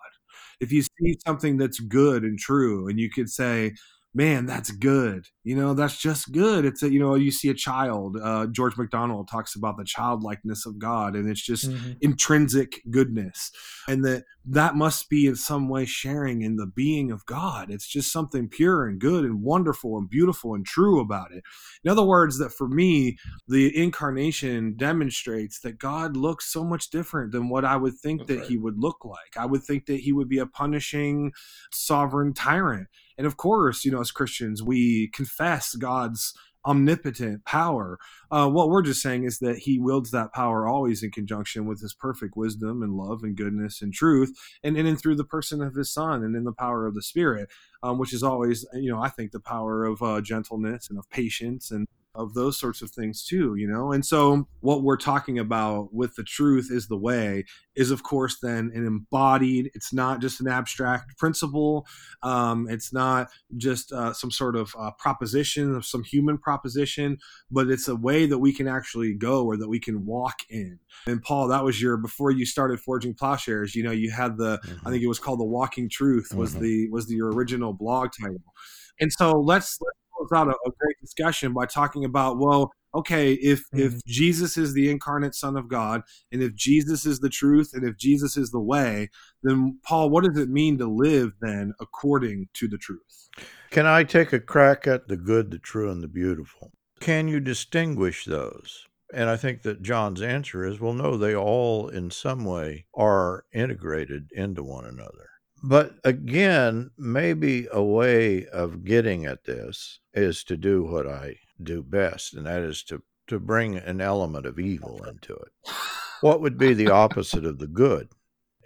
if 0.59 0.71
you 0.71 0.81
see 0.81 1.17
something 1.25 1.57
that's 1.57 1.79
good 1.79 2.23
and 2.23 2.39
true 2.39 2.87
and 2.87 2.99
you 2.99 3.09
could 3.09 3.29
say 3.29 3.73
man 4.17 4.45
that's 4.47 4.71
good. 4.71 5.25
You 5.43 5.55
know 5.55 5.73
that's 5.73 5.97
just 6.01 6.31
good. 6.31 6.65
It's 6.65 6.83
a 6.83 6.91
you 6.91 6.99
know 6.99 7.15
you 7.15 7.31
see 7.31 7.49
a 7.49 7.53
child 7.53 8.17
uh, 8.21 8.47
george 8.47 8.75
macdonald 8.77 9.29
talks 9.29 9.55
about 9.55 9.77
the 9.77 9.85
childlikeness 9.85 10.65
of 10.65 10.77
god 10.79 11.15
and 11.15 11.29
it's 11.29 11.41
just 11.41 11.69
Mhm. 11.69 11.97
intrinsic 12.01 12.81
goodness 12.89 13.51
and 13.87 14.03
that 14.05 14.23
that 14.49 14.75
must 14.75 15.09
be 15.09 15.25
in 15.27 15.35
some 15.35 15.67
way 15.69 15.83
sharing 15.85 16.41
in 16.41 16.55
the 16.55 16.65
being 16.67 17.11
of 17.11 17.25
god. 17.25 17.69
It's 17.69 17.87
just 17.87 18.11
something 18.11 18.47
pure 18.49 18.87
and 18.87 18.99
good 18.99 19.23
and 19.25 19.41
wonderful 19.43 19.97
and 19.97 20.09
beautiful 20.09 20.53
and 20.55 20.65
true 20.65 20.99
about 21.01 21.31
it. 21.33 21.43
In 21.83 21.91
other 21.91 22.03
words 22.05 22.37
that 22.39 22.51
for 22.53 22.67
me 22.67 23.17
the 23.47 23.65
incarnation 23.77 24.75
demonstrates 24.77 25.59
that 25.61 25.77
god 25.79 26.17
looks 26.17 26.51
so 26.51 26.63
much 26.63 26.89
different 26.89 27.31
than 27.31 27.49
what 27.49 27.63
i 27.65 27.75
would 27.75 27.95
think 27.95 28.21
That's 28.21 28.27
that 28.29 28.39
right. 28.39 28.47
he 28.49 28.57
would 28.57 28.77
look 28.79 29.05
like. 29.05 29.37
I 29.37 29.45
would 29.45 29.63
think 29.63 29.85
that 29.87 29.99
he 29.99 30.11
would 30.13 30.29
be 30.29 30.39
a 30.39 30.45
punishing 30.47 31.31
sovereign 31.71 32.33
tyrant 32.33 32.87
and 33.17 33.27
of 33.27 33.37
course 33.37 33.85
you 33.85 33.91
know 33.91 34.01
as 34.01 34.11
christians 34.11 34.61
we 34.63 35.09
confess 35.13 35.75
god's 35.75 36.33
omnipotent 36.67 37.45
power. 37.45 37.97
Uh, 38.29 38.49
what 38.49 38.69
we're 38.69 38.81
just 38.81 39.01
saying 39.01 39.23
is 39.23 39.39
that 39.39 39.57
he 39.59 39.79
wields 39.79 40.11
that 40.11 40.33
power 40.33 40.67
always 40.67 41.01
in 41.01 41.09
conjunction 41.09 41.65
with 41.65 41.81
his 41.81 41.93
perfect 41.93 42.35
wisdom 42.35 42.83
and 42.83 42.93
love 42.93 43.23
and 43.23 43.37
goodness 43.37 43.81
and 43.81 43.93
truth 43.93 44.37
and 44.63 44.77
in 44.77 44.85
and 44.85 44.99
through 44.99 45.15
the 45.15 45.23
person 45.23 45.61
of 45.61 45.75
his 45.75 45.91
son 45.91 46.23
and 46.23 46.35
in 46.35 46.43
the 46.43 46.53
power 46.53 46.85
of 46.85 46.93
the 46.93 47.01
spirit 47.01 47.49
um, 47.83 47.97
which 47.97 48.13
is 48.13 48.21
always 48.21 48.65
you 48.73 48.91
know 48.91 48.99
i 49.01 49.07
think 49.07 49.31
the 49.31 49.39
power 49.39 49.85
of 49.85 50.01
uh, 50.01 50.19
gentleness 50.19 50.89
and 50.89 50.99
of 50.99 51.09
patience 51.09 51.71
and 51.71 51.87
of 52.17 52.33
those 52.33 52.59
sorts 52.59 52.81
of 52.81 52.89
things 52.91 53.23
too 53.25 53.55
you 53.55 53.67
know? 53.67 53.91
And 53.93 54.05
so 54.05 54.47
what 54.61 54.83
we're 54.83 54.97
talking 54.97 55.39
about 55.39 55.93
with 55.93 56.15
the 56.15 56.23
truth 56.23 56.69
is 56.71 56.87
the 56.87 56.97
way 56.97 57.45
is 57.75 57.91
of 57.91 58.03
course 58.03 58.37
then 58.41 58.71
an 58.73 58.85
embodied 58.85 59.69
it's 59.73 59.93
not 59.93 60.19
just 60.19 60.41
an 60.41 60.47
abstract 60.47 61.17
principle 61.17 61.85
um, 62.23 62.67
it's 62.69 62.91
not 62.91 63.27
just 63.55 63.91
uh, 63.91 64.11
some 64.13 64.31
sort 64.31 64.55
of 64.55 64.73
uh, 64.79 64.91
proposition 64.99 65.75
of 65.75 65.85
some 65.85 66.03
human 66.03 66.37
proposition 66.37 67.17
but 67.51 67.67
it's 67.69 67.87
a 67.87 67.95
way 67.95 68.25
that 68.25 68.39
we 68.39 68.51
can 68.51 68.67
actually 68.67 69.13
go 69.13 69.45
or 69.45 69.55
that 69.57 69.69
we 69.69 69.79
can 69.79 70.05
walk 70.05 70.39
in. 70.49 70.79
And 71.05 71.21
paul 71.21 71.47
that 71.49 71.63
was 71.63 71.81
your 71.81 71.97
before 71.97 72.31
you 72.31 72.45
started 72.45 72.79
forging 72.79 73.13
plowshares 73.13 73.75
you 73.75 73.83
know 73.83 73.91
you 73.91 74.09
had 74.11 74.37
the 74.37 74.59
i 74.85 74.89
think 74.89 75.03
it 75.03 75.07
was 75.07 75.19
called 75.19 75.39
the 75.39 75.45
walking 75.45 75.87
truth 75.89 76.33
was 76.33 76.55
Mhm. 76.55 76.59
the 76.61 76.89
was 76.89 77.05
the 77.07 77.15
your 77.15 77.31
original 77.31 77.73
blog 77.73 78.09
title. 78.19 78.53
And 78.99 79.11
so 79.13 79.31
let's 79.33 79.77
let's 79.79 79.97
close 80.17 80.31
out 80.33 80.47
a, 80.47 80.51
a 80.51 80.71
great 80.79 80.95
discussion 81.01 81.53
by 81.53 81.65
talking 81.65 82.03
about 82.03 82.37
well 82.39 82.71
okay 82.95 83.33
if 83.33 83.59
mm-hmm. 83.59 83.79
if 83.79 84.03
jesus 84.05 84.57
is 84.57 84.73
the 84.73 84.89
incarnate 84.89 85.35
son 85.35 85.57
of 85.57 85.67
god 85.67 86.01
and 86.31 86.41
if 86.41 86.55
jesus 86.55 87.05
is 87.05 87.19
the 87.19 87.29
truth 87.29 87.71
and 87.73 87.83
if 87.83 87.97
jesus 87.97 88.37
is 88.37 88.51
the 88.51 88.59
way 88.59 89.09
then 89.43 89.77
paul 89.83 90.09
what 90.09 90.23
does 90.23 90.37
it 90.37 90.49
mean 90.49 90.77
to 90.77 90.87
live 90.87 91.33
then 91.41 91.73
according 91.79 92.47
to 92.53 92.67
the 92.67 92.77
truth 92.77 93.29
Can 93.69 93.85
I 93.85 94.03
take 94.03 94.31
a 94.33 94.39
crack 94.39 94.87
at 94.87 95.07
the 95.07 95.17
good, 95.17 95.51
the 95.51 95.59
true, 95.59 95.91
and 95.91 96.01
the 96.01 96.07
beautiful? 96.07 96.71
Can 96.99 97.27
you 97.27 97.39
distinguish 97.39 98.25
those? 98.25 98.85
And 99.13 99.29
I 99.29 99.37
think 99.37 99.61
that 99.63 99.83
John's 99.83 100.21
answer 100.21 100.65
is 100.65 100.79
well, 100.79 100.93
no, 100.93 101.17
they 101.17 101.35
all 101.35 101.87
in 101.89 102.11
some 102.11 102.43
way 102.45 102.85
are 102.93 103.45
integrated 103.53 104.29
into 104.33 104.63
one 104.63 104.85
another. 104.85 105.29
But 105.63 105.95
again, 106.03 106.91
maybe 106.97 107.67
a 107.71 107.83
way 107.83 108.45
of 108.47 108.85
getting 108.85 109.25
at 109.25 109.45
this 109.45 109.99
is 110.13 110.43
to 110.45 110.57
do 110.57 110.83
what 110.83 111.07
I 111.07 111.37
do 111.61 111.81
best, 111.81 112.33
and 112.33 112.45
that 112.45 112.61
is 112.61 112.83
to, 112.83 113.01
to 113.27 113.39
bring 113.39 113.77
an 113.77 113.99
element 113.99 114.45
of 114.45 114.59
evil 114.59 115.03
into 115.03 115.33
it. 115.33 115.73
What 116.21 116.41
would 116.41 116.57
be 116.57 116.73
the 116.73 116.89
opposite 116.89 117.45
of 117.45 117.57
the 117.57 117.67
good? 117.67 118.09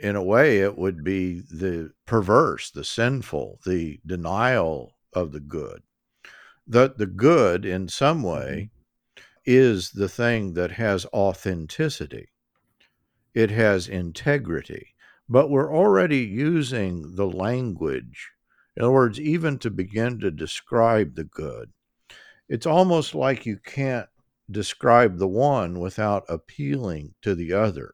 in 0.02 0.16
a 0.16 0.24
way, 0.24 0.60
it 0.60 0.78
would 0.78 1.04
be 1.04 1.40
the 1.40 1.92
perverse, 2.06 2.72
the 2.72 2.84
sinful, 2.84 3.60
the 3.66 4.00
denial 4.06 4.96
of 5.14 5.32
the 5.32 5.40
good. 5.40 5.84
That 6.68 6.98
the 6.98 7.06
good, 7.06 7.66
in 7.66 7.88
some 7.88 8.24
way, 8.24 8.72
mm-hmm. 9.16 9.22
is 9.46 9.92
the 9.92 10.10
thing 10.10 10.56
that 10.56 10.72
has 10.72 11.06
authenticity, 11.14 12.30
it 13.34 13.52
has 13.52 13.88
integrity. 13.88 14.96
But 15.30 15.50
we're 15.50 15.74
already 15.74 16.20
using 16.20 17.16
the 17.16 17.28
language. 17.28 18.32
In 18.76 18.84
other 18.84 18.92
words, 18.92 19.20
even 19.20 19.58
to 19.60 19.70
begin 19.70 20.20
to 20.20 20.32
describe 20.32 21.16
the 21.16 21.24
good, 21.24 21.72
it's 22.50 22.66
almost 22.66 23.16
like 23.16 23.46
you 23.46 23.58
can't 23.58 24.10
describe 24.50 25.18
the 25.18 25.28
one 25.28 25.80
without 25.80 26.26
appealing 26.28 27.14
to 27.22 27.34
the 27.34 27.54
other 27.54 27.94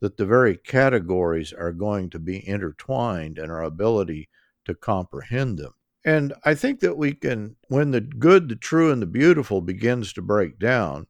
that 0.00 0.18
the 0.18 0.26
very 0.26 0.56
categories 0.56 1.52
are 1.52 1.72
going 1.72 2.10
to 2.10 2.18
be 2.18 2.46
intertwined 2.46 3.38
in 3.38 3.50
our 3.50 3.62
ability 3.62 4.28
to 4.66 4.74
comprehend 4.74 5.58
them. 5.58 5.72
And 6.04 6.34
I 6.44 6.54
think 6.54 6.80
that 6.80 6.98
we 6.98 7.14
can, 7.14 7.56
when 7.68 7.90
the 7.90 8.02
good, 8.02 8.50
the 8.50 8.56
true, 8.56 8.92
and 8.92 9.00
the 9.00 9.06
beautiful 9.06 9.62
begins 9.62 10.12
to 10.12 10.22
break 10.22 10.58
down, 10.58 11.06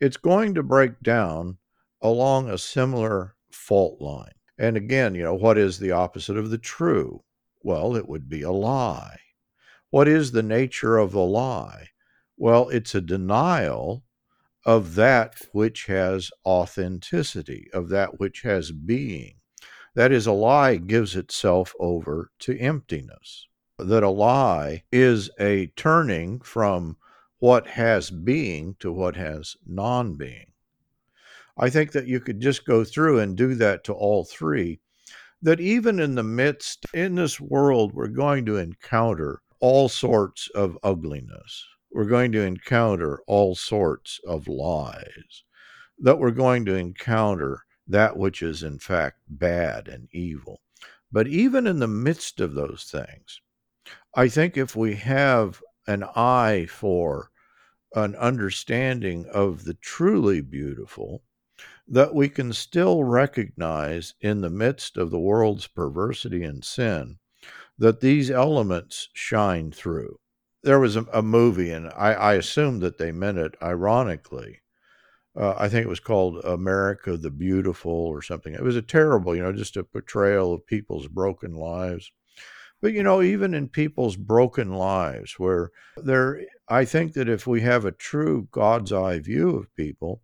it's 0.00 0.18
going 0.18 0.54
to 0.54 0.62
break 0.62 1.00
down 1.00 1.56
along 2.02 2.50
a 2.50 2.58
similar 2.58 3.34
fault 3.50 4.00
line. 4.00 4.32
And 4.58 4.76
again, 4.76 5.14
you 5.14 5.22
know, 5.22 5.34
what 5.34 5.56
is 5.56 5.78
the 5.78 5.92
opposite 5.92 6.36
of 6.36 6.50
the 6.50 6.58
true? 6.58 7.22
Well, 7.62 7.94
it 7.94 8.08
would 8.08 8.28
be 8.28 8.42
a 8.42 8.50
lie. 8.50 9.18
What 9.90 10.08
is 10.08 10.32
the 10.32 10.42
nature 10.42 10.98
of 10.98 11.12
the 11.12 11.24
lie? 11.24 11.88
Well, 12.36 12.68
it's 12.68 12.94
a 12.94 13.00
denial 13.00 14.04
of 14.66 14.96
that 14.96 15.36
which 15.52 15.86
has 15.86 16.30
authenticity, 16.44 17.68
of 17.72 17.88
that 17.88 18.18
which 18.20 18.42
has 18.42 18.72
being. 18.72 19.36
That 19.94 20.12
is, 20.12 20.26
a 20.26 20.32
lie 20.32 20.76
gives 20.76 21.16
itself 21.16 21.72
over 21.80 22.30
to 22.40 22.58
emptiness. 22.58 23.46
That 23.78 24.02
a 24.02 24.10
lie 24.10 24.84
is 24.92 25.30
a 25.40 25.68
turning 25.68 26.40
from 26.40 26.96
what 27.38 27.66
has 27.68 28.10
being 28.10 28.76
to 28.80 28.92
what 28.92 29.16
has 29.16 29.56
non 29.66 30.16
being. 30.16 30.47
I 31.58 31.70
think 31.70 31.92
that 31.92 32.06
you 32.06 32.20
could 32.20 32.40
just 32.40 32.64
go 32.64 32.84
through 32.84 33.18
and 33.20 33.36
do 33.36 33.54
that 33.56 33.84
to 33.84 33.92
all 33.92 34.24
three. 34.24 34.80
That 35.42 35.60
even 35.60 36.00
in 36.00 36.14
the 36.14 36.22
midst, 36.22 36.86
in 36.92 37.14
this 37.14 37.40
world, 37.40 37.94
we're 37.94 38.08
going 38.08 38.46
to 38.46 38.56
encounter 38.56 39.40
all 39.60 39.88
sorts 39.88 40.48
of 40.54 40.78
ugliness 40.82 41.64
we're 41.90 42.04
going 42.04 42.32
to 42.32 42.42
encounter 42.42 43.20
all 43.26 43.54
sorts 43.54 44.20
of 44.26 44.46
lies, 44.46 45.44
that 45.98 46.18
we're 46.18 46.30
going 46.30 46.64
to 46.66 46.74
encounter 46.74 47.64
that 47.86 48.16
which 48.16 48.42
is 48.42 48.62
in 48.62 48.78
fact 48.78 49.18
bad 49.28 49.88
and 49.88 50.08
evil. 50.12 50.60
But 51.10 51.26
even 51.26 51.66
in 51.66 51.78
the 51.78 51.88
midst 51.88 52.40
of 52.40 52.54
those 52.54 52.84
things, 52.90 53.40
I 54.14 54.28
think 54.28 54.56
if 54.56 54.76
we 54.76 54.96
have 54.96 55.62
an 55.86 56.04
eye 56.14 56.66
for 56.68 57.30
an 57.94 58.14
understanding 58.16 59.24
of 59.32 59.64
the 59.64 59.74
truly 59.74 60.42
beautiful, 60.42 61.22
that 61.88 62.14
we 62.14 62.28
can 62.28 62.52
still 62.52 63.04
recognize 63.04 64.14
in 64.20 64.40
the 64.40 64.50
midst 64.50 64.96
of 64.96 65.10
the 65.10 65.18
world's 65.18 65.66
perversity 65.66 66.44
and 66.44 66.64
sin 66.64 67.18
that 67.78 68.00
these 68.00 68.30
elements 68.30 69.08
shine 69.14 69.70
through 69.70 70.18
there 70.62 70.80
was 70.80 70.96
a, 70.96 71.06
a 71.12 71.22
movie, 71.22 71.70
and 71.70 71.88
I, 71.96 72.12
I 72.12 72.34
assumed 72.34 72.82
that 72.82 72.98
they 72.98 73.12
meant 73.12 73.38
it 73.38 73.54
ironically. 73.62 74.60
Uh, 75.36 75.54
I 75.56 75.68
think 75.68 75.86
it 75.86 75.88
was 75.88 76.00
called 76.00 76.44
America 76.44 77.16
the 77.16 77.30
Beautiful 77.30 77.92
or 77.92 78.22
something. 78.22 78.54
It 78.54 78.62
was 78.62 78.76
a 78.76 78.82
terrible, 78.82 79.36
you 79.36 79.42
know, 79.42 79.52
just 79.52 79.76
a 79.76 79.84
portrayal 79.84 80.52
of 80.52 80.66
people's 80.66 81.06
broken 81.06 81.54
lives. 81.54 82.10
But, 82.80 82.92
you 82.92 83.02
know, 83.02 83.22
even 83.22 83.54
in 83.54 83.68
people's 83.68 84.16
broken 84.16 84.72
lives, 84.72 85.38
where 85.38 85.70
there, 85.96 86.42
I 86.68 86.84
think 86.84 87.12
that 87.14 87.28
if 87.28 87.46
we 87.46 87.60
have 87.62 87.84
a 87.84 87.92
true 87.92 88.48
God's 88.50 88.92
eye 88.92 89.18
view 89.20 89.56
of 89.56 89.74
people, 89.74 90.22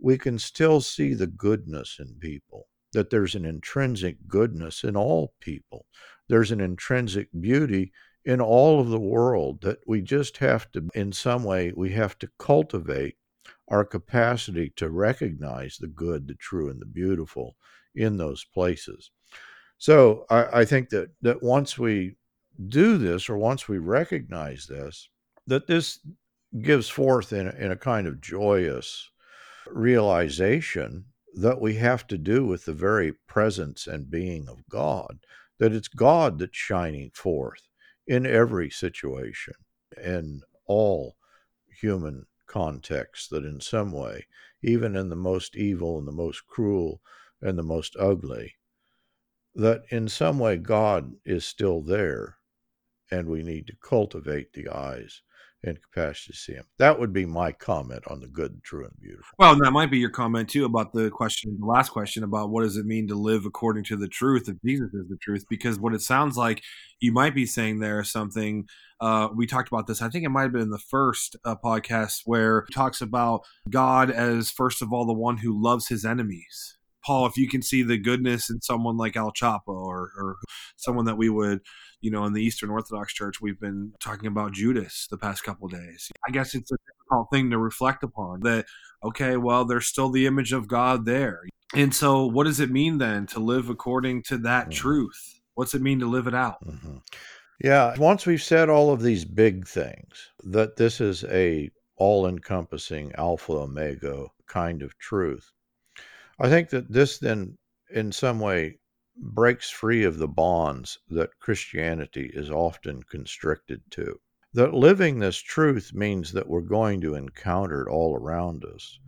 we 0.00 0.18
can 0.18 0.38
still 0.38 0.80
see 0.80 1.14
the 1.14 1.26
goodness 1.26 1.96
in 1.98 2.14
people, 2.20 2.68
that 2.92 3.10
there's 3.10 3.34
an 3.34 3.44
intrinsic 3.44 4.16
goodness 4.26 4.84
in 4.84 4.96
all 4.96 5.34
people. 5.40 5.86
There's 6.28 6.52
an 6.52 6.60
intrinsic 6.60 7.28
beauty 7.40 7.92
in 8.24 8.40
all 8.40 8.80
of 8.80 8.90
the 8.90 9.00
world 9.00 9.62
that 9.62 9.78
we 9.86 10.02
just 10.02 10.36
have 10.38 10.70
to, 10.72 10.88
in 10.94 11.12
some 11.12 11.44
way, 11.44 11.72
we 11.74 11.90
have 11.92 12.18
to 12.18 12.28
cultivate 12.38 13.16
our 13.68 13.84
capacity 13.84 14.72
to 14.76 14.90
recognize 14.90 15.76
the 15.76 15.88
good, 15.88 16.26
the 16.26 16.34
true, 16.34 16.70
and 16.70 16.80
the 16.80 16.86
beautiful 16.86 17.56
in 17.94 18.16
those 18.16 18.44
places. 18.44 19.10
So 19.78 20.26
I, 20.28 20.60
I 20.60 20.64
think 20.64 20.90
that 20.90 21.10
that 21.22 21.42
once 21.42 21.78
we 21.78 22.16
do 22.68 22.98
this, 22.98 23.28
or 23.28 23.38
once 23.38 23.68
we 23.68 23.78
recognize 23.78 24.66
this, 24.66 25.08
that 25.46 25.66
this 25.66 26.00
gives 26.60 26.88
forth 26.88 27.32
in, 27.32 27.48
in 27.48 27.70
a 27.72 27.76
kind 27.76 28.06
of 28.06 28.20
joyous 28.20 29.10
realization 29.72 31.06
that 31.34 31.60
we 31.60 31.74
have 31.74 32.06
to 32.08 32.18
do 32.18 32.46
with 32.46 32.64
the 32.64 32.72
very 32.72 33.12
presence 33.26 33.86
and 33.86 34.10
being 34.10 34.48
of 34.48 34.68
God, 34.68 35.18
that 35.58 35.72
it's 35.72 35.88
God 35.88 36.38
that's 36.38 36.56
shining 36.56 37.10
forth 37.14 37.68
in 38.06 38.26
every 38.26 38.70
situation, 38.70 39.54
in 40.02 40.42
all 40.66 41.16
human 41.80 42.26
contexts, 42.46 43.28
that 43.28 43.44
in 43.44 43.60
some 43.60 43.92
way, 43.92 44.26
even 44.62 44.96
in 44.96 45.08
the 45.08 45.16
most 45.16 45.56
evil 45.56 45.98
and 45.98 46.08
the 46.08 46.12
most 46.12 46.46
cruel 46.46 47.00
and 47.40 47.58
the 47.58 47.62
most 47.62 47.94
ugly, 47.98 48.54
that 49.54 49.82
in 49.90 50.08
some 50.08 50.38
way 50.38 50.56
God 50.56 51.12
is 51.24 51.44
still 51.44 51.82
there 51.82 52.38
and 53.10 53.28
we 53.28 53.42
need 53.42 53.66
to 53.66 53.76
cultivate 53.76 54.52
the 54.52 54.68
eyes 54.68 55.22
and 55.64 55.78
capacity 55.82 56.32
to 56.32 56.38
see 56.38 56.52
him. 56.52 56.64
That 56.78 56.98
would 56.98 57.12
be 57.12 57.26
my 57.26 57.52
comment 57.52 58.04
on 58.06 58.20
the 58.20 58.28
good, 58.28 58.62
true, 58.62 58.84
and 58.84 59.00
beautiful. 59.00 59.34
Well, 59.38 59.56
that 59.56 59.72
might 59.72 59.90
be 59.90 59.98
your 59.98 60.10
comment 60.10 60.48
too 60.48 60.64
about 60.64 60.92
the 60.92 61.10
question, 61.10 61.56
the 61.58 61.66
last 61.66 61.90
question 61.90 62.22
about 62.22 62.50
what 62.50 62.62
does 62.62 62.76
it 62.76 62.86
mean 62.86 63.08
to 63.08 63.14
live 63.14 63.44
according 63.44 63.84
to 63.84 63.96
the 63.96 64.08
truth 64.08 64.48
if 64.48 64.56
Jesus 64.64 64.94
is 64.94 65.08
the 65.08 65.16
truth? 65.20 65.44
Because 65.50 65.78
what 65.78 65.94
it 65.94 66.02
sounds 66.02 66.36
like 66.36 66.62
you 67.00 67.12
might 67.12 67.34
be 67.34 67.46
saying 67.46 67.78
there 67.80 68.00
is 68.00 68.12
something. 68.12 68.66
Uh, 69.00 69.28
we 69.34 69.46
talked 69.46 69.68
about 69.68 69.86
this. 69.86 70.02
I 70.02 70.08
think 70.08 70.24
it 70.24 70.30
might 70.30 70.42
have 70.42 70.52
been 70.52 70.62
in 70.62 70.70
the 70.70 70.78
first 70.78 71.36
uh, 71.44 71.54
podcast 71.56 72.22
where 72.24 72.64
talks 72.72 73.00
about 73.00 73.42
God 73.68 74.10
as 74.10 74.50
first 74.50 74.82
of 74.82 74.92
all 74.92 75.06
the 75.06 75.12
one 75.12 75.38
who 75.38 75.60
loves 75.60 75.88
his 75.88 76.04
enemies. 76.04 76.77
Paul, 77.04 77.26
if 77.26 77.36
you 77.36 77.48
can 77.48 77.62
see 77.62 77.82
the 77.82 77.98
goodness 77.98 78.50
in 78.50 78.60
someone 78.60 78.96
like 78.96 79.16
El 79.16 79.32
Chapo, 79.32 79.60
or, 79.68 80.10
or 80.16 80.36
someone 80.76 81.04
that 81.06 81.16
we 81.16 81.28
would 81.28 81.60
you 82.00 82.10
know, 82.10 82.24
in 82.24 82.32
the 82.32 82.42
Eastern 82.42 82.70
Orthodox 82.70 83.12
Church, 83.12 83.40
we've 83.40 83.58
been 83.58 83.92
talking 84.00 84.26
about 84.26 84.52
Judas 84.52 85.06
the 85.10 85.18
past 85.18 85.42
couple 85.42 85.68
days. 85.68 86.10
I 86.26 86.30
guess 86.30 86.54
it's 86.54 86.70
a 86.70 86.76
difficult 86.76 87.28
thing 87.32 87.50
to 87.50 87.58
reflect 87.58 88.04
upon 88.04 88.40
that, 88.40 88.66
okay, 89.02 89.36
well, 89.36 89.64
there's 89.64 89.86
still 89.86 90.10
the 90.10 90.26
image 90.26 90.52
of 90.52 90.68
God 90.68 91.04
there. 91.04 91.42
And 91.74 91.94
so, 91.94 92.26
what 92.26 92.44
does 92.44 92.60
it 92.60 92.70
mean 92.70 92.98
then 92.98 93.26
to 93.28 93.40
live 93.40 93.68
according 93.68 94.22
to 94.24 94.38
that 94.38 94.64
mm-hmm. 94.64 94.72
truth? 94.72 95.40
What's 95.54 95.74
it 95.74 95.82
mean 95.82 96.00
to 96.00 96.06
live 96.06 96.26
it 96.26 96.34
out? 96.34 96.64
Mm-hmm. 96.64 96.98
Yeah, 97.62 97.94
once 97.98 98.24
we've 98.24 98.42
said 98.42 98.68
all 98.68 98.92
of 98.92 99.02
these 99.02 99.24
big 99.24 99.66
things, 99.66 100.30
that 100.44 100.76
this 100.76 101.00
is 101.00 101.24
a 101.24 101.70
all-encompassing 101.96 103.12
alpha 103.18 103.52
omega 103.52 104.26
kind 104.46 104.82
of 104.82 104.96
truth. 104.98 105.50
I 106.40 106.48
think 106.48 106.70
that 106.70 106.92
this 106.92 107.18
then 107.18 107.58
in 107.90 108.12
some 108.12 108.38
way 108.38 108.78
breaks 109.16 109.70
free 109.70 110.04
of 110.04 110.18
the 110.18 110.28
bonds 110.28 110.98
that 111.08 111.38
Christianity 111.40 112.30
is 112.32 112.50
often 112.50 113.02
constricted 113.02 113.82
to. 113.90 114.20
That 114.54 114.72
living 114.72 115.18
this 115.18 115.38
truth 115.38 115.92
means 115.92 116.32
that 116.32 116.48
we're 116.48 116.60
going 116.60 117.00
to 117.00 117.14
encounter 117.14 117.82
it 117.82 117.90
all 117.90 118.14
around 118.14 118.64
us, 118.64 118.98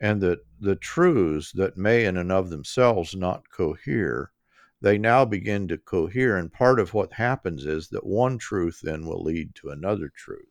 and 0.00 0.20
that 0.22 0.40
the 0.60 0.76
truths 0.76 1.52
that 1.52 1.76
may 1.76 2.06
in 2.06 2.16
and 2.16 2.32
of 2.32 2.48
themselves 2.48 3.14
not 3.14 3.50
cohere, 3.50 4.32
they 4.80 4.96
now 4.96 5.24
begin 5.24 5.68
to 5.68 5.78
cohere. 5.78 6.36
And 6.36 6.52
part 6.52 6.80
of 6.80 6.94
what 6.94 7.12
happens 7.12 7.66
is 7.66 7.88
that 7.88 8.06
one 8.06 8.38
truth 8.38 8.80
then 8.82 9.06
will 9.06 9.22
lead 9.22 9.54
to 9.56 9.70
another 9.70 10.10
truth, 10.16 10.48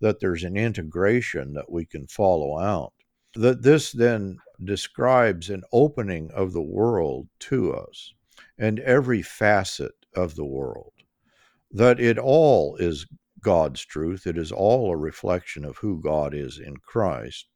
that 0.00 0.20
there's 0.20 0.44
an 0.44 0.56
integration 0.56 1.52
that 1.54 1.70
we 1.70 1.84
can 1.84 2.06
follow 2.06 2.58
out. 2.58 2.92
That 3.36 3.62
this 3.62 3.90
then 3.90 4.38
describes 4.62 5.50
an 5.50 5.64
opening 5.72 6.30
of 6.30 6.52
the 6.52 6.62
world 6.62 7.28
to 7.40 7.72
us 7.72 8.14
and 8.56 8.78
every 8.78 9.22
facet 9.22 9.92
of 10.14 10.36
the 10.36 10.44
world. 10.44 10.92
That 11.72 11.98
it 11.98 12.16
all 12.16 12.76
is 12.76 13.06
God's 13.40 13.84
truth, 13.84 14.26
it 14.26 14.38
is 14.38 14.52
all 14.52 14.92
a 14.92 14.96
reflection 14.96 15.64
of 15.64 15.78
who 15.78 16.00
God 16.00 16.32
is 16.32 16.58
in 16.58 16.76
Christ, 16.76 17.48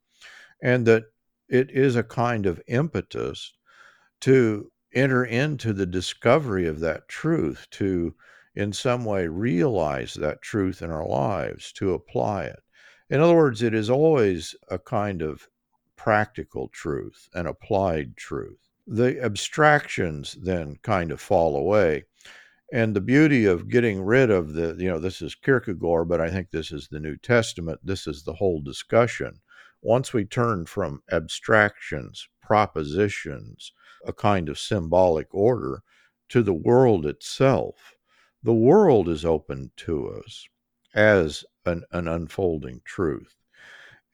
and 0.61 0.85
that 0.85 1.03
it 1.47 1.71
is 1.71 1.95
a 1.95 2.03
kind 2.03 2.45
of 2.45 2.61
impetus 2.67 3.53
to 4.21 4.71
enter 4.93 5.23
into 5.23 5.71
the 5.71 5.85
discovery 5.85 6.67
of 6.67 6.81
that 6.81 7.07
truth, 7.07 7.67
to 7.71 8.13
in 8.53 8.73
some 8.73 9.05
way 9.05 9.27
realize 9.27 10.13
that 10.15 10.41
truth 10.41 10.81
in 10.81 10.91
our 10.91 11.07
lives, 11.07 11.71
to 11.73 11.93
apply 11.93 12.43
it. 12.43 12.59
In 13.09 13.21
other 13.21 13.35
words, 13.35 13.63
it 13.63 13.73
is 13.73 13.89
always 13.89 14.53
a 14.67 14.77
kind 14.77 15.21
of 15.21 15.47
practical 15.99 16.69
truth, 16.69 17.29
an 17.33 17.45
applied 17.45 18.15
truth 18.15 18.69
the 18.89 19.23
abstractions 19.23 20.35
then 20.41 20.75
kind 20.81 21.11
of 21.11 21.21
fall 21.21 21.55
away. 21.55 22.03
And 22.73 22.95
the 22.95 23.01
beauty 23.01 23.45
of 23.45 23.69
getting 23.69 24.01
rid 24.01 24.31
of 24.31 24.53
the, 24.53 24.75
you 24.79 24.89
know, 24.89 24.99
this 24.99 25.21
is 25.21 25.35
Kierkegaard, 25.35 26.09
but 26.09 26.19
I 26.19 26.29
think 26.29 26.49
this 26.49 26.71
is 26.71 26.87
the 26.87 26.99
New 26.99 27.15
Testament. 27.15 27.79
This 27.83 28.07
is 28.07 28.23
the 28.23 28.33
whole 28.33 28.61
discussion. 28.61 29.39
Once 29.81 30.11
we 30.11 30.25
turn 30.25 30.65
from 30.65 31.03
abstractions, 31.11 32.27
propositions, 32.41 33.71
a 34.05 34.13
kind 34.13 34.49
of 34.49 34.59
symbolic 34.59 35.27
order, 35.31 35.83
to 36.29 36.43
the 36.43 36.53
world 36.53 37.05
itself, 37.05 37.93
the 38.43 38.53
world 38.53 39.07
is 39.07 39.25
open 39.25 39.71
to 39.77 40.09
us 40.09 40.47
as 40.95 41.43
an, 41.65 41.83
an 41.91 42.07
unfolding 42.07 42.81
truth. 42.85 43.35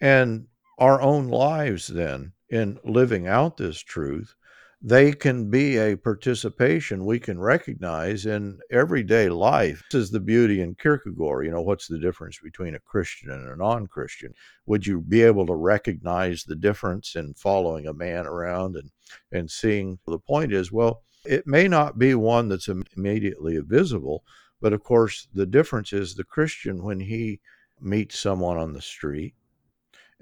And 0.02 0.48
our 0.78 1.02
own 1.02 1.28
lives, 1.28 1.88
then, 1.88 2.34
in 2.50 2.80
living 2.84 3.28
out 3.28 3.58
this 3.58 3.80
truth, 3.80 4.36
they 4.82 5.14
can 5.14 5.50
be 5.50 5.78
a 5.78 5.96
participation 5.96 7.06
we 7.06 7.20
can 7.20 7.40
recognize 7.40 8.26
in 8.26 8.60
everyday 8.70 9.30
life. 9.30 9.84
This 9.92 10.04
is 10.04 10.12
the 10.12 10.20
beauty 10.20 10.62
in 10.62 10.76
Kierkegaard. 10.76 11.46
You 11.46 11.52
know, 11.52 11.62
what's 11.62 11.88
the 11.88 11.98
difference 11.98 12.40
between 12.44 12.76
a 12.76 12.80
Christian 12.80 13.32
and 13.32 13.48
a 13.48 13.56
non 13.56 13.88
Christian? 13.88 14.34
Would 14.68 14.86
you 14.86 15.02
be 15.02 15.24
able 15.24 15.48
to 15.48 15.56
recognize 15.56 16.44
the 16.44 16.56
difference 16.56 17.16
in 17.16 17.34
following 17.34 17.88
a 17.88 17.94
man 17.94 18.28
around 18.28 18.76
and, 18.76 18.92
and 19.32 19.50
seeing? 19.50 19.98
The 20.06 20.20
point 20.20 20.54
is, 20.54 20.72
well, 20.72 21.04
it 21.26 21.48
may 21.48 21.68
not 21.68 21.98
be 21.98 22.14
one 22.14 22.50
that's 22.50 22.70
immediately 22.96 23.58
visible, 23.60 24.24
but 24.62 24.74
of 24.74 24.84
course, 24.84 25.28
the 25.34 25.48
difference 25.48 25.94
is 25.94 26.14
the 26.14 26.24
Christian, 26.24 26.84
when 26.84 27.00
he 27.00 27.40
meets 27.82 28.20
someone 28.20 28.58
on 28.58 28.74
the 28.74 28.82
street 28.82 29.34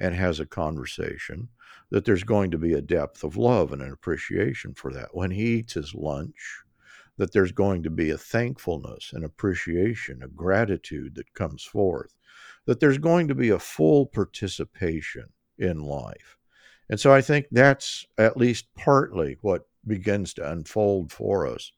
and 0.03 0.13
has 0.13 0.41
a 0.41 0.45
conversation, 0.45 1.47
that 1.89 2.03
there's 2.03 2.25
going 2.25 2.51
to 2.51 2.57
be 2.57 2.73
a 2.73 2.81
depth 2.81 3.23
of 3.23 3.37
love 3.37 3.71
and 3.71 3.81
an 3.81 3.89
appreciation 3.89 4.73
for 4.73 4.91
that. 4.91 5.15
When 5.15 5.31
he 5.31 5.59
eats 5.59 5.75
his 5.75 5.95
lunch, 5.95 6.59
that 7.17 7.31
there's 7.31 7.53
going 7.53 7.83
to 7.83 7.89
be 7.89 8.09
a 8.09 8.17
thankfulness, 8.17 9.13
an 9.13 9.23
appreciation, 9.23 10.21
a 10.21 10.27
gratitude 10.27 11.15
that 11.15 11.33
comes 11.33 11.63
forth, 11.63 12.13
that 12.65 12.81
there's 12.81 12.97
going 12.97 13.29
to 13.29 13.35
be 13.35 13.49
a 13.49 13.59
full 13.59 14.05
participation 14.05 15.29
in 15.57 15.79
life. 15.79 16.37
And 16.89 16.99
so 16.99 17.13
I 17.13 17.21
think 17.21 17.45
that's 17.49 18.05
at 18.17 18.35
least 18.35 18.65
partly 18.75 19.37
what 19.39 19.69
begins 19.87 20.33
to 20.33 20.51
unfold 20.51 21.13
for 21.13 21.47
us 21.47 21.71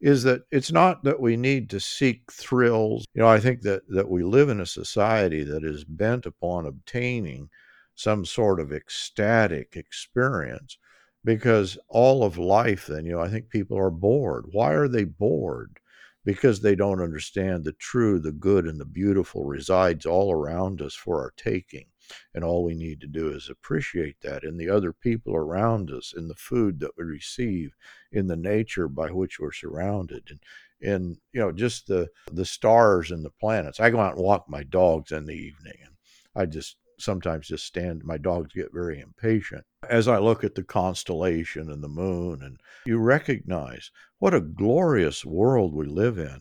is 0.00 0.24
that 0.24 0.42
it's 0.50 0.72
not 0.72 1.04
that 1.04 1.20
we 1.20 1.36
need 1.36 1.70
to 1.70 1.78
seek 1.78 2.32
thrills. 2.32 3.04
You 3.14 3.22
know, 3.22 3.28
I 3.28 3.38
think 3.38 3.62
that 3.62 3.82
that 3.88 4.08
we 4.08 4.24
live 4.24 4.48
in 4.48 4.60
a 4.60 4.66
society 4.66 5.44
that 5.44 5.64
is 5.64 5.84
bent 5.84 6.26
upon 6.26 6.66
obtaining 6.66 7.50
some 7.98 8.24
sort 8.24 8.60
of 8.60 8.72
ecstatic 8.72 9.74
experience 9.74 10.78
because 11.24 11.76
all 11.88 12.22
of 12.22 12.38
life 12.38 12.86
then 12.86 13.04
you 13.04 13.10
know 13.10 13.20
i 13.20 13.28
think 13.28 13.50
people 13.50 13.76
are 13.76 13.90
bored. 13.90 14.46
Why 14.52 14.72
are 14.72 14.86
they 14.86 15.02
bored? 15.02 15.80
Because 16.24 16.60
they 16.60 16.76
don't 16.76 17.00
understand 17.02 17.64
the 17.64 17.72
true 17.72 18.20
the 18.20 18.30
good 18.30 18.66
and 18.66 18.78
the 18.78 18.84
beautiful 18.84 19.44
resides 19.44 20.06
all 20.06 20.30
around 20.32 20.80
us 20.80 20.94
for 20.94 21.20
our 21.20 21.32
taking 21.36 21.86
and 22.34 22.44
all 22.44 22.62
we 22.62 22.74
need 22.74 23.00
to 23.00 23.08
do 23.08 23.30
is 23.30 23.50
appreciate 23.50 24.20
that 24.20 24.44
in 24.44 24.56
the 24.56 24.70
other 24.70 24.92
people 24.92 25.34
around 25.34 25.90
us 25.90 26.14
in 26.16 26.28
the 26.28 26.36
food 26.36 26.78
that 26.78 26.96
we 26.96 27.02
receive 27.04 27.74
in 28.12 28.28
the 28.28 28.36
nature 28.36 28.86
by 28.86 29.10
which 29.10 29.40
we're 29.40 29.52
surrounded 29.52 30.22
and 30.30 30.40
in 30.80 31.18
you 31.32 31.40
know 31.40 31.50
just 31.50 31.88
the 31.88 32.08
the 32.32 32.44
stars 32.44 33.10
and 33.10 33.24
the 33.24 33.30
planets. 33.40 33.80
I 33.80 33.90
go 33.90 33.98
out 33.98 34.14
and 34.14 34.22
walk 34.22 34.48
my 34.48 34.62
dogs 34.62 35.10
in 35.10 35.26
the 35.26 35.34
evening 35.34 35.78
and 35.84 35.94
i 36.36 36.46
just 36.46 36.76
sometimes 36.98 37.48
just 37.48 37.64
stand 37.64 38.04
my 38.04 38.18
dogs 38.18 38.52
get 38.52 38.72
very 38.72 39.00
impatient. 39.00 39.64
As 39.88 40.08
i 40.08 40.18
look 40.18 40.44
at 40.44 40.54
the 40.54 40.62
constellation 40.62 41.70
and 41.70 41.82
the 41.82 41.88
moon 41.88 42.42
and 42.42 42.60
you 42.86 42.98
recognize 42.98 43.90
what 44.18 44.34
a 44.34 44.40
glorious 44.40 45.24
world 45.24 45.74
we 45.74 45.86
live 45.86 46.18
in 46.18 46.40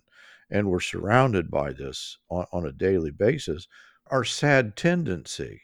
and 0.50 0.70
we're 0.70 0.80
surrounded 0.80 1.52
by 1.52 1.74
this 1.74 2.18
on, 2.30 2.46
on 2.52 2.66
a 2.66 2.72
daily 2.72 3.12
basis 3.12 3.68
our 4.08 4.24
sad 4.24 4.76
tendency 4.76 5.62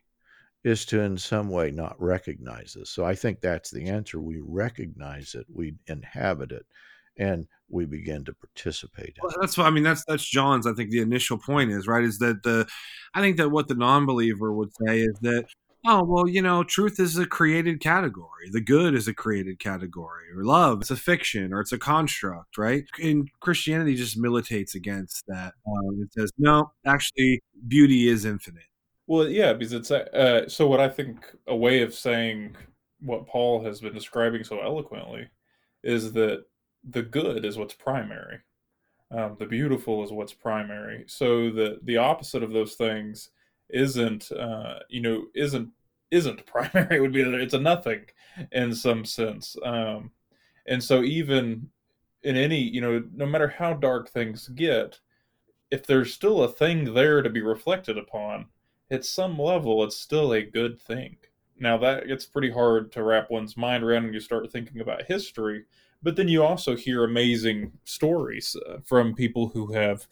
is 0.64 0.86
to 0.86 1.02
in 1.02 1.18
some 1.18 1.50
way 1.50 1.72
not 1.72 2.00
recognize 2.02 2.74
this. 2.74 2.90
So 2.90 3.04
i 3.06 3.16
think 3.16 3.42
that's 3.42 3.72
the 3.72 3.88
answer. 3.88 4.22
We 4.22 4.40
recognize 4.40 5.36
it. 5.36 5.46
We 5.54 5.76
inhabit 5.88 6.52
it 6.52 6.66
and 7.18 7.48
we 7.70 7.86
begin 7.86 8.24
to 8.26 8.34
participate 8.34 9.16
in. 9.18 9.24
Well, 9.24 9.36
that's 9.40 9.58
what 9.58 9.68
I 9.68 9.70
mean. 9.72 9.84
That's 9.84 10.04
that's 10.06 10.26
John's. 10.26 10.68
I 10.68 10.74
think 10.74 10.92
the 10.92 11.02
initial 11.02 11.38
point 11.38 11.72
is 11.72 11.88
right. 11.88 12.04
Is 12.04 12.20
that 12.20 12.44
the 12.44 12.68
I 13.14 13.22
think 13.22 13.38
that 13.38 13.50
what 13.50 13.68
the 13.68 13.76
non-believer 13.76 14.54
would 14.54 14.70
say 14.86 15.02
is 15.02 15.18
that 15.22 15.46
oh 15.86 16.04
well, 16.04 16.28
you 16.28 16.42
know, 16.42 16.64
truth 16.64 17.00
is 17.00 17.18
a 17.18 17.26
created 17.26 17.80
category. 17.80 18.50
The 18.52 18.62
good 18.62 18.96
is 18.96 19.08
a 19.08 19.14
created 19.14 19.60
category, 19.60 20.26
or 20.36 20.44
love 20.44 20.82
it's 20.82 20.92
a 20.92 20.96
fiction, 20.96 21.54
or 21.54 21.62
it's 21.62 21.72
a 21.72 21.78
construct, 21.80 22.58
right? 22.58 22.84
And 23.02 23.30
Christianity 23.40 23.96
just 23.96 24.18
militates 24.18 24.76
against 24.76 25.26
that. 25.28 25.54
Um, 25.68 26.02
it 26.02 26.14
says 26.14 26.32
no, 26.38 26.72
actually, 26.86 27.42
beauty 27.68 28.08
is 28.08 28.26
infinite. 28.26 28.64
Well, 29.08 29.28
yeah, 29.28 29.54
because 29.54 29.74
it's 29.74 29.92
uh, 29.92 30.48
so. 30.48 30.68
What 30.68 30.80
I 30.80 30.90
think 30.90 31.26
a 31.48 31.56
way 31.56 31.82
of 31.82 31.94
saying 31.94 32.56
what 33.02 33.28
Paul 33.28 33.64
has 33.66 33.82
been 33.82 33.94
describing 33.94 34.44
so 34.46 34.62
eloquently 34.62 35.28
is 35.84 36.14
that 36.14 36.46
the 36.90 37.04
good 37.04 37.46
is 37.46 37.58
what's 37.58 37.74
primary. 37.74 38.40
Um, 39.12 39.36
the 39.38 39.46
beautiful 39.46 40.04
is 40.04 40.12
what's 40.12 40.34
primary. 40.34 41.06
So 41.08 41.52
the 41.52 41.80
the 41.84 41.98
opposite 41.98 42.44
of 42.44 42.52
those 42.52 42.76
things 42.76 43.30
isn't 43.70 44.32
uh, 44.32 44.80
you 44.90 45.02
know 45.02 45.26
isn't 45.36 45.70
isn't 46.12 46.46
primary. 46.48 46.98
It 46.98 47.02
would 47.02 47.14
be 47.14 47.22
it's 47.22 47.54
a 47.54 47.60
nothing 47.60 48.06
in 48.52 48.74
some 48.74 49.06
sense. 49.06 49.56
Um, 49.64 50.12
and 50.68 50.84
so 50.84 51.04
even 51.04 51.70
in 52.24 52.38
any 52.38 52.60
you 52.60 52.82
know 52.82 53.04
no 53.14 53.26
matter 53.26 53.48
how 53.48 53.74
dark 53.74 54.10
things 54.10 54.48
get, 54.50 55.00
if 55.72 55.86
there's 55.86 56.14
still 56.14 56.44
a 56.44 56.52
thing 56.52 56.94
there 56.94 57.22
to 57.22 57.30
be 57.30 57.42
reflected 57.42 57.98
upon, 57.98 58.48
at 58.90 59.06
some 59.06 59.38
level 59.38 59.84
it's 59.84 59.98
still 59.98 60.34
a 60.34 60.42
good 60.42 60.80
thing. 60.80 61.18
Now 61.64 61.78
that 61.80 62.08
gets 62.08 62.26
pretty 62.26 62.52
hard 62.52 62.92
to 62.92 63.04
wrap 63.04 63.32
one's 63.32 63.58
mind 63.58 63.84
around 63.84 64.04
when 64.04 64.14
you 64.14 64.20
start 64.20 64.52
thinking 64.52 64.82
about 64.82 65.04
history 65.08 65.64
but 66.04 66.18
then 66.18 66.28
you 66.28 66.44
also 66.44 66.76
hear 66.76 67.06
amazing 67.06 67.72
stories 67.86 68.56
uh, 68.70 68.78
from 68.84 69.16
people 69.16 69.48
who 69.48 69.72
have 69.72 70.06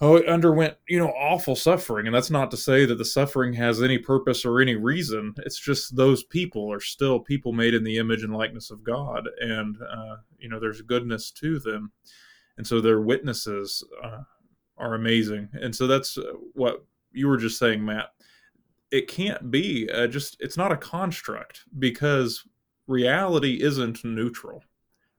oh 0.00 0.22
underwent 0.24 0.76
you 0.88 0.98
know 0.98 1.08
awful 1.08 1.56
suffering. 1.56 2.06
And 2.06 2.14
that's 2.14 2.30
not 2.30 2.50
to 2.52 2.56
say 2.56 2.86
that 2.86 2.96
the 2.96 3.04
suffering 3.04 3.52
has 3.54 3.82
any 3.82 3.98
purpose 3.98 4.44
or 4.44 4.60
any 4.60 4.76
reason. 4.76 5.34
It's 5.38 5.58
just 5.58 5.96
those 5.96 6.22
people 6.22 6.72
are 6.72 6.80
still 6.80 7.18
people 7.18 7.52
made 7.52 7.74
in 7.74 7.84
the 7.84 7.98
image 7.98 8.22
and 8.22 8.34
likeness 8.34 8.70
of 8.70 8.84
god. 8.84 9.28
And 9.40 9.76
uh, 9.82 10.16
you 10.38 10.48
know 10.48 10.60
there's 10.60 10.82
goodness 10.82 11.30
to 11.32 11.58
them. 11.58 11.90
And 12.56 12.66
so 12.66 12.80
their 12.80 13.00
witnesses 13.00 13.84
uh, 14.02 14.22
are 14.78 14.94
amazing. 14.94 15.48
And 15.52 15.74
so 15.74 15.86
that's 15.86 16.16
uh, 16.16 16.32
what 16.54 16.84
you 17.12 17.28
were 17.28 17.36
just 17.36 17.58
saying 17.58 17.84
matt 17.84 18.10
it 18.90 19.08
can't 19.08 19.50
be 19.50 19.90
uh, 19.90 20.06
just 20.06 20.36
it's 20.40 20.56
not 20.56 20.72
a 20.72 20.76
construct 20.76 21.64
because 21.78 22.44
reality 22.86 23.62
isn't 23.62 24.04
neutral 24.04 24.62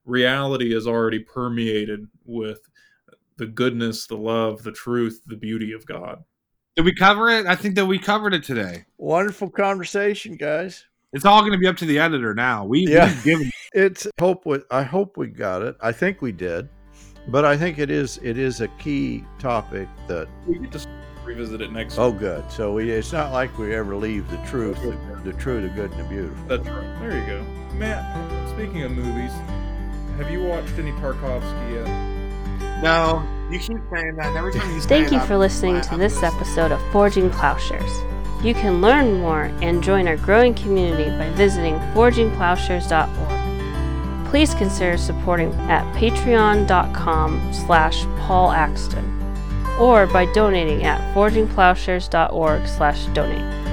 reality 0.08 0.74
is 0.74 0.88
already 0.88 1.20
permeated 1.20 2.08
with 2.26 2.62
the 3.36 3.46
goodness, 3.46 4.08
the 4.08 4.16
love, 4.16 4.64
the 4.64 4.72
truth, 4.72 5.22
the 5.28 5.36
beauty 5.36 5.74
of 5.74 5.86
God. 5.86 6.24
Did 6.76 6.86
we 6.86 6.94
cover 6.94 7.30
it? 7.30 7.46
I 7.46 7.56
think 7.56 7.76
that 7.76 7.86
we 7.86 8.00
covered 8.00 8.34
it 8.34 8.44
today. 8.44 8.86
Wonderful 8.98 9.50
conversation, 9.50 10.36
guys. 10.36 10.86
It's 11.14 11.26
all 11.26 11.42
going 11.42 11.54
to 11.54 11.58
be 11.58 11.68
up 11.68 11.78
to 11.78 11.86
the 11.86 12.00
editor 12.00 12.34
now. 12.34 12.66
We, 12.66 12.88
yeah. 12.88 13.06
we've 13.06 13.24
given 13.24 13.52
it's 13.74 14.08
hope. 14.20 14.46
We, 14.46 14.60
I 14.72 14.84
hope 14.84 15.18
we 15.18 15.28
got 15.28 15.62
it. 15.62 15.76
I 15.82 15.92
think 15.92 16.22
we 16.22 16.32
did, 16.32 16.70
but 17.28 17.46
I 17.46 17.58
think 17.58 17.80
it 17.80 17.90
is 17.90 18.20
it 18.24 18.38
is 18.38 18.62
a 18.62 18.68
key 18.70 19.24
topic 19.40 19.88
that 20.08 20.28
we 20.46 20.60
get 20.60 20.72
to 20.74 20.88
revisit 21.24 21.62
it 21.62 21.72
next. 21.72 21.98
Oh, 21.98 22.12
good. 22.12 22.50
So 22.52 22.74
we 22.74 22.90
it's 22.90 23.12
not 23.12 23.32
like 23.32 23.58
we 23.58 23.76
ever 23.76 23.96
leave 23.96 24.30
the 24.30 24.38
truth, 24.48 24.82
the, 24.82 25.22
the 25.24 25.38
true, 25.38 25.62
the 25.62 25.70
good, 25.70 25.92
and 25.92 26.00
the 26.00 26.10
beautiful. 26.10 26.48
That's 26.48 26.68
right. 26.68 27.00
There 27.00 27.20
you 27.20 27.26
go, 27.26 27.44
Matt. 27.76 28.50
Speaking 28.50 28.84
of 28.84 28.92
movies, 28.92 29.32
have 30.18 30.32
you 30.32 30.44
watched 30.44 30.74
any 30.80 30.92
Tarkovsky 30.94 31.74
yet? 31.74 32.82
No, 32.82 33.24
you 33.52 33.60
keep 33.60 33.78
saying 33.94 34.16
that. 34.18 34.36
every 34.36 34.54
time 34.54 34.74
you 34.74 34.82
Thank 34.82 35.12
you 35.12 35.20
for 35.22 35.38
listening 35.38 35.82
to 35.82 35.98
this 35.98 36.24
episode 36.24 36.72
of 36.72 36.82
Forging 36.92 37.30
Plowshares. 37.30 37.92
You 38.44 38.54
can 38.54 38.82
learn 38.82 39.20
more 39.20 39.46
and 39.62 39.84
join 39.84 40.08
our 40.08 40.18
growing 40.18 40.54
community 40.54 41.10
by 41.18 41.30
visiting 41.32 41.74
forgingplowshares.org. 41.94 43.47
Please 44.30 44.54
consider 44.54 44.98
supporting 44.98 45.54
at 45.70 45.84
patreon.com 45.96 47.54
slash 47.54 48.04
Paul 48.20 48.52
Axton 48.52 49.06
or 49.80 50.08
by 50.08 50.26
donating 50.34 50.84
at 50.84 51.00
forgingplowshares.org 51.16 52.68
slash 52.68 53.06
donate. 53.08 53.67